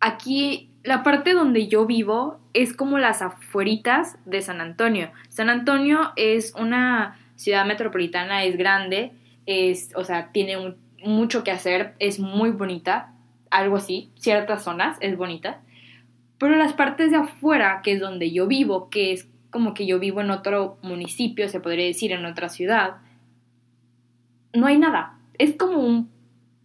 [0.00, 5.10] Aquí, la parte donde yo vivo es como las afueritas de San Antonio.
[5.28, 9.12] San Antonio es una ciudad metropolitana, es grande,
[9.46, 13.14] es, o sea, tiene mucho que hacer, es muy bonita,
[13.50, 15.60] algo así, ciertas zonas es bonita.
[16.38, 19.98] Pero las partes de afuera, que es donde yo vivo, que es como que yo
[19.98, 22.96] vivo en otro municipio, se podría decir, en otra ciudad,
[24.52, 26.08] no hay nada es como un,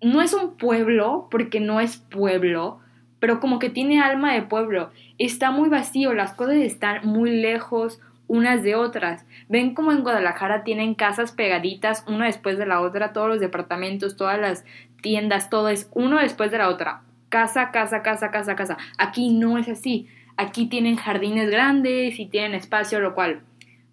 [0.03, 2.79] no es un pueblo, porque no es pueblo,
[3.19, 4.91] pero como que tiene alma de pueblo.
[5.17, 9.25] Está muy vacío, las cosas están muy lejos unas de otras.
[9.49, 14.15] Ven como en Guadalajara tienen casas pegaditas una después de la otra, todos los departamentos,
[14.15, 14.63] todas las
[15.01, 17.01] tiendas, todo es uno después de la otra.
[17.29, 18.77] Casa, casa, casa, casa, casa.
[18.99, 20.07] Aquí no es así.
[20.35, 23.41] Aquí tienen jardines grandes y tienen espacio, lo cual,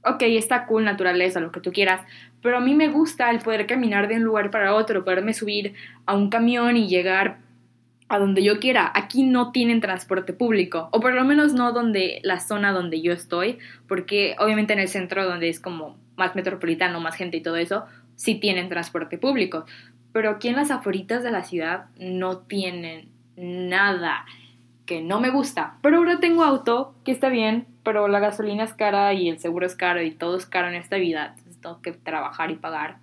[0.04, 2.02] ok, está cool, naturaleza, lo que tú quieras,
[2.44, 5.72] pero a mí me gusta el poder caminar de un lugar para otro, poderme subir
[6.04, 7.38] a un camión y llegar
[8.10, 8.92] a donde yo quiera.
[8.94, 13.14] Aquí no tienen transporte público, o por lo menos no donde la zona donde yo
[13.14, 13.56] estoy,
[13.88, 17.86] porque obviamente en el centro donde es como más metropolitano, más gente y todo eso,
[18.14, 19.64] sí tienen transporte público.
[20.12, 24.26] Pero aquí en las aforitas de la ciudad no tienen nada
[24.84, 25.78] que no me gusta.
[25.80, 29.64] Pero ahora tengo auto, que está bien, pero la gasolina es cara y el seguro
[29.64, 31.36] es caro y todo es caro en esta vida.
[31.64, 32.98] Tengo que trabajar y pagar.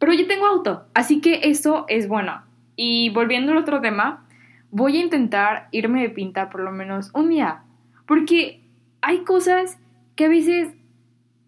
[0.00, 2.42] Pero yo tengo auto, así que eso es bueno.
[2.74, 4.26] Y volviendo al otro tema,
[4.72, 7.62] voy a intentar irme de pinta por lo menos un día.
[8.06, 8.60] Porque
[9.02, 9.78] hay cosas
[10.16, 10.74] que a veces,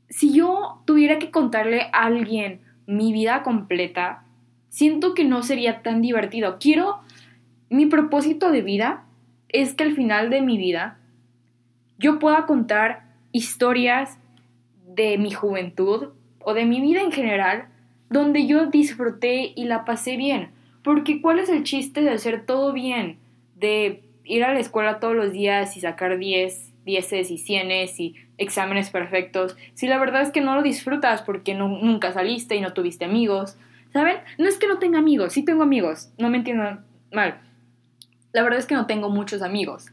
[0.09, 4.23] si yo tuviera que contarle a alguien mi vida completa,
[4.69, 6.59] siento que no sería tan divertido.
[6.61, 7.01] Quiero,
[7.69, 9.07] mi propósito de vida
[9.49, 10.99] es que al final de mi vida
[11.99, 14.21] yo pueda contar historias
[14.97, 16.09] de mi juventud
[16.41, 17.69] o de mi vida en general
[18.09, 20.51] donde yo disfruté y la pasé bien.
[20.83, 23.19] Porque ¿cuál es el chiste de hacer todo bien?
[23.55, 28.15] De ir a la escuela todos los días y sacar 10, 10 y 100 y
[28.39, 32.61] exámenes perfectos, si la verdad es que no lo disfrutas porque no, nunca saliste y
[32.61, 33.59] no tuviste amigos.
[33.93, 34.19] ¿Saben?
[34.39, 37.41] No es que no tenga amigos, sí tengo amigos, no me entiendan mal.
[38.33, 39.87] La verdad es que no tengo muchos amigos.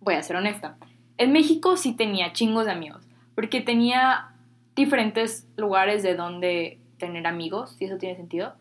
[0.00, 0.78] Voy a ser honesta.
[1.18, 3.06] En México sí tenía chingos de amigos,
[3.40, 4.32] porque tenía
[4.76, 8.52] diferentes lugares de donde tener amigos, si eso tiene sentido.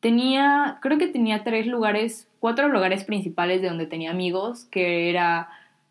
[0.00, 5.48] Tenía, creo que tenía tres lugares, cuatro lugares principales de donde tenía amigos, que era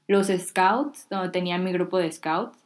[0.09, 2.57] los scouts, donde tenía mi grupo de scouts.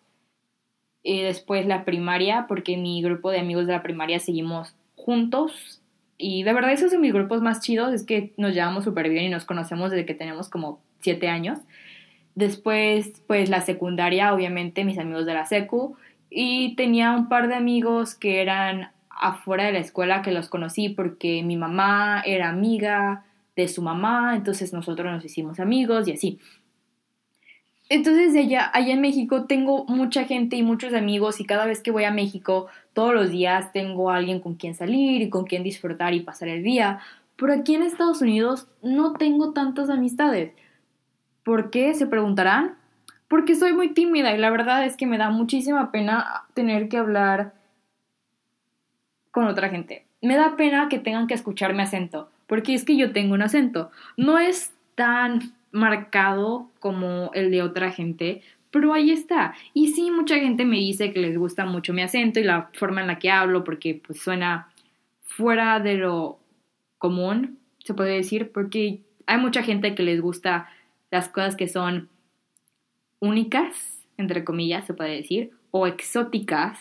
[1.03, 5.84] Y después la primaria, porque mi grupo de amigos de la primaria seguimos juntos.
[6.17, 9.26] Y de verdad esos son mis grupos más chidos, es que nos llevamos súper bien
[9.26, 11.59] y nos conocemos desde que tenemos como siete años.
[12.39, 15.97] Después, pues la secundaria, obviamente, mis amigos de la secu.
[16.29, 20.87] Y tenía un par de amigos que eran afuera de la escuela que los conocí
[20.87, 23.25] porque mi mamá era amiga
[23.57, 26.39] de su mamá, entonces nosotros nos hicimos amigos y así.
[27.89, 31.91] Entonces allá, allá en México tengo mucha gente y muchos amigos y cada vez que
[31.91, 36.13] voy a México todos los días tengo alguien con quien salir y con quien disfrutar
[36.13, 36.99] y pasar el día.
[37.35, 40.53] Pero aquí en Estados Unidos no tengo tantas amistades.
[41.50, 41.95] ¿Por qué?
[41.95, 42.76] Se preguntarán.
[43.28, 46.97] Porque soy muy tímida y la verdad es que me da muchísima pena tener que
[46.97, 47.56] hablar
[49.32, 50.06] con otra gente.
[50.22, 53.41] Me da pena que tengan que escuchar mi acento, porque es que yo tengo un
[53.41, 53.89] acento.
[54.16, 55.39] No es tan
[55.72, 59.56] marcado como el de otra gente, pero ahí está.
[59.74, 63.02] Y sí, mucha gente me dice que les gusta mucho mi acento y la forma
[63.02, 64.68] en la que hablo, porque pues suena
[65.24, 66.38] fuera de lo
[67.00, 70.70] común, se puede decir, porque hay mucha gente que les gusta
[71.12, 72.10] las cosas que son
[73.20, 76.80] únicas, entre comillas, se puede decir, o exóticas,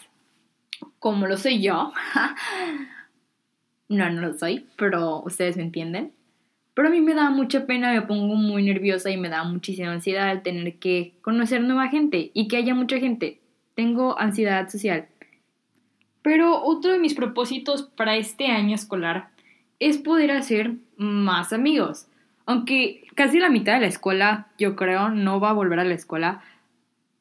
[0.98, 1.92] como lo soy yo.
[3.88, 6.12] no, no lo soy, pero ustedes me entienden.
[6.74, 9.92] Pero a mí me da mucha pena, me pongo muy nerviosa y me da muchísima
[9.92, 13.40] ansiedad al tener que conocer nueva gente y que haya mucha gente.
[13.74, 15.08] Tengo ansiedad social.
[16.22, 19.30] Pero otro de mis propósitos para este año escolar
[19.80, 22.07] es poder hacer más amigos.
[22.48, 25.92] Aunque casi la mitad de la escuela, yo creo, no va a volver a la
[25.92, 26.40] escuela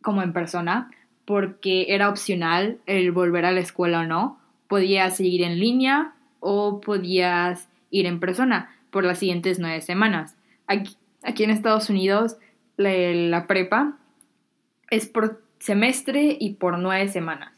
[0.01, 0.89] como en persona,
[1.25, 4.39] porque era opcional el volver a la escuela o no.
[4.69, 10.38] Podías seguir en línea o podías ir en persona por las siguientes nueve semanas.
[10.65, 12.38] Aquí, aquí en Estados Unidos
[12.78, 13.97] la, la prepa
[14.89, 17.51] es por semestre y por nueve semanas.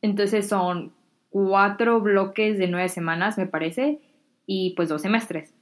[0.00, 0.92] Entonces son
[1.30, 3.98] cuatro bloques de nueve semanas, me parece,
[4.46, 5.52] y pues dos semestres.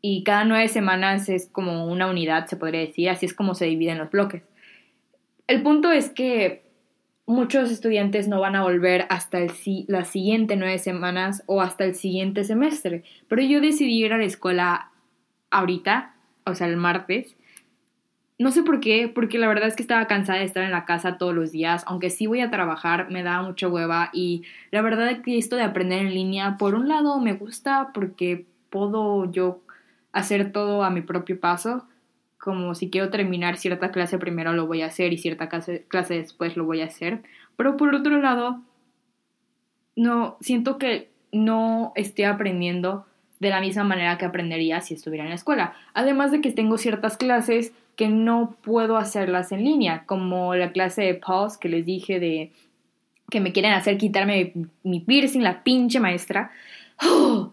[0.00, 3.66] Y cada nueve semanas es como una unidad, se podría decir, así es como se
[3.66, 4.42] dividen los bloques.
[5.46, 6.66] El punto es que
[7.26, 9.52] muchos estudiantes no van a volver hasta el,
[9.88, 14.24] las siguientes nueve semanas o hasta el siguiente semestre, pero yo decidí ir a la
[14.24, 14.90] escuela
[15.50, 17.36] ahorita, o sea, el martes.
[18.38, 20.84] No sé por qué, porque la verdad es que estaba cansada de estar en la
[20.84, 24.82] casa todos los días, aunque sí voy a trabajar, me da mucha hueva y la
[24.82, 29.30] verdad es que esto de aprender en línea, por un lado me gusta porque puedo
[29.32, 29.62] yo
[30.16, 31.86] hacer todo a mi propio paso,
[32.38, 36.14] como si quiero terminar cierta clase primero lo voy a hacer y cierta clase, clase
[36.14, 37.22] después lo voy a hacer.
[37.56, 38.62] Pero por otro lado,
[39.94, 43.04] no, siento que no esté aprendiendo
[43.40, 45.74] de la misma manera que aprendería si estuviera en la escuela.
[45.92, 51.02] Además de que tengo ciertas clases que no puedo hacerlas en línea, como la clase
[51.02, 52.52] de pause que les dije de
[53.30, 56.50] que me quieren hacer quitarme mi piercing, la pinche maestra.
[57.02, 57.52] ¡Oh!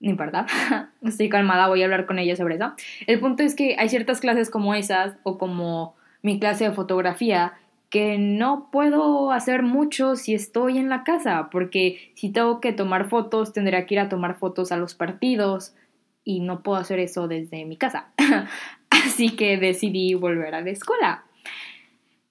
[0.00, 0.46] No importa,
[1.02, 2.72] estoy calmada, voy a hablar con ella sobre eso.
[3.06, 7.54] El punto es que hay ciertas clases como esas o como mi clase de fotografía
[7.90, 13.08] que no puedo hacer mucho si estoy en la casa, porque si tengo que tomar
[13.08, 15.74] fotos, tendría que ir a tomar fotos a los partidos
[16.22, 18.08] y no puedo hacer eso desde mi casa.
[18.90, 21.24] Así que decidí volver a la escuela.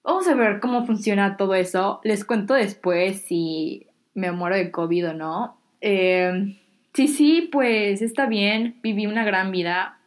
[0.04, 2.00] Vamos a ver cómo funciona todo eso.
[2.04, 5.58] Les cuento después si me muero de COVID o no.
[5.80, 6.56] Eh,
[6.98, 8.80] sí, sí, pues está bien.
[8.82, 10.00] Viví una gran vida.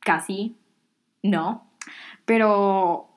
[0.00, 0.56] Casi.
[1.22, 1.70] No.
[2.24, 3.08] Pero.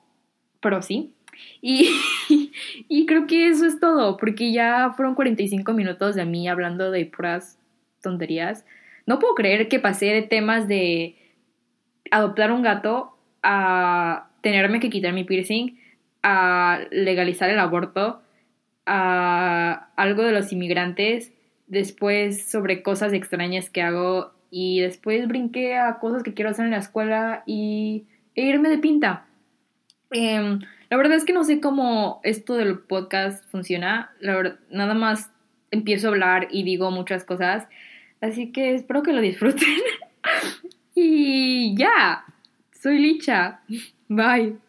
[0.60, 1.12] Pero sí.
[1.60, 1.90] Y,
[2.88, 4.16] y creo que eso es todo.
[4.16, 7.58] Porque ya fueron 45 minutos de mí hablando de puras
[8.00, 8.64] tonterías.
[9.06, 11.16] No puedo creer que pasé de temas de
[12.12, 15.80] adoptar un gato a tenerme que quitar mi piercing,
[16.22, 18.22] a legalizar el aborto,
[18.86, 21.33] a algo de los inmigrantes,
[21.66, 26.72] después sobre cosas extrañas que hago y después brinqué a cosas que quiero hacer en
[26.72, 29.26] la escuela y e irme de pinta.
[30.10, 30.60] Em,
[30.90, 34.12] la verdad es que no sé cómo esto del podcast funciona.
[34.20, 35.30] La verdad, nada más
[35.70, 37.66] empiezo a hablar y digo muchas cosas.
[38.20, 39.80] Así que espero que lo disfruten.
[40.94, 42.24] y ya,
[42.72, 43.60] soy Licha.
[44.08, 44.63] Bye.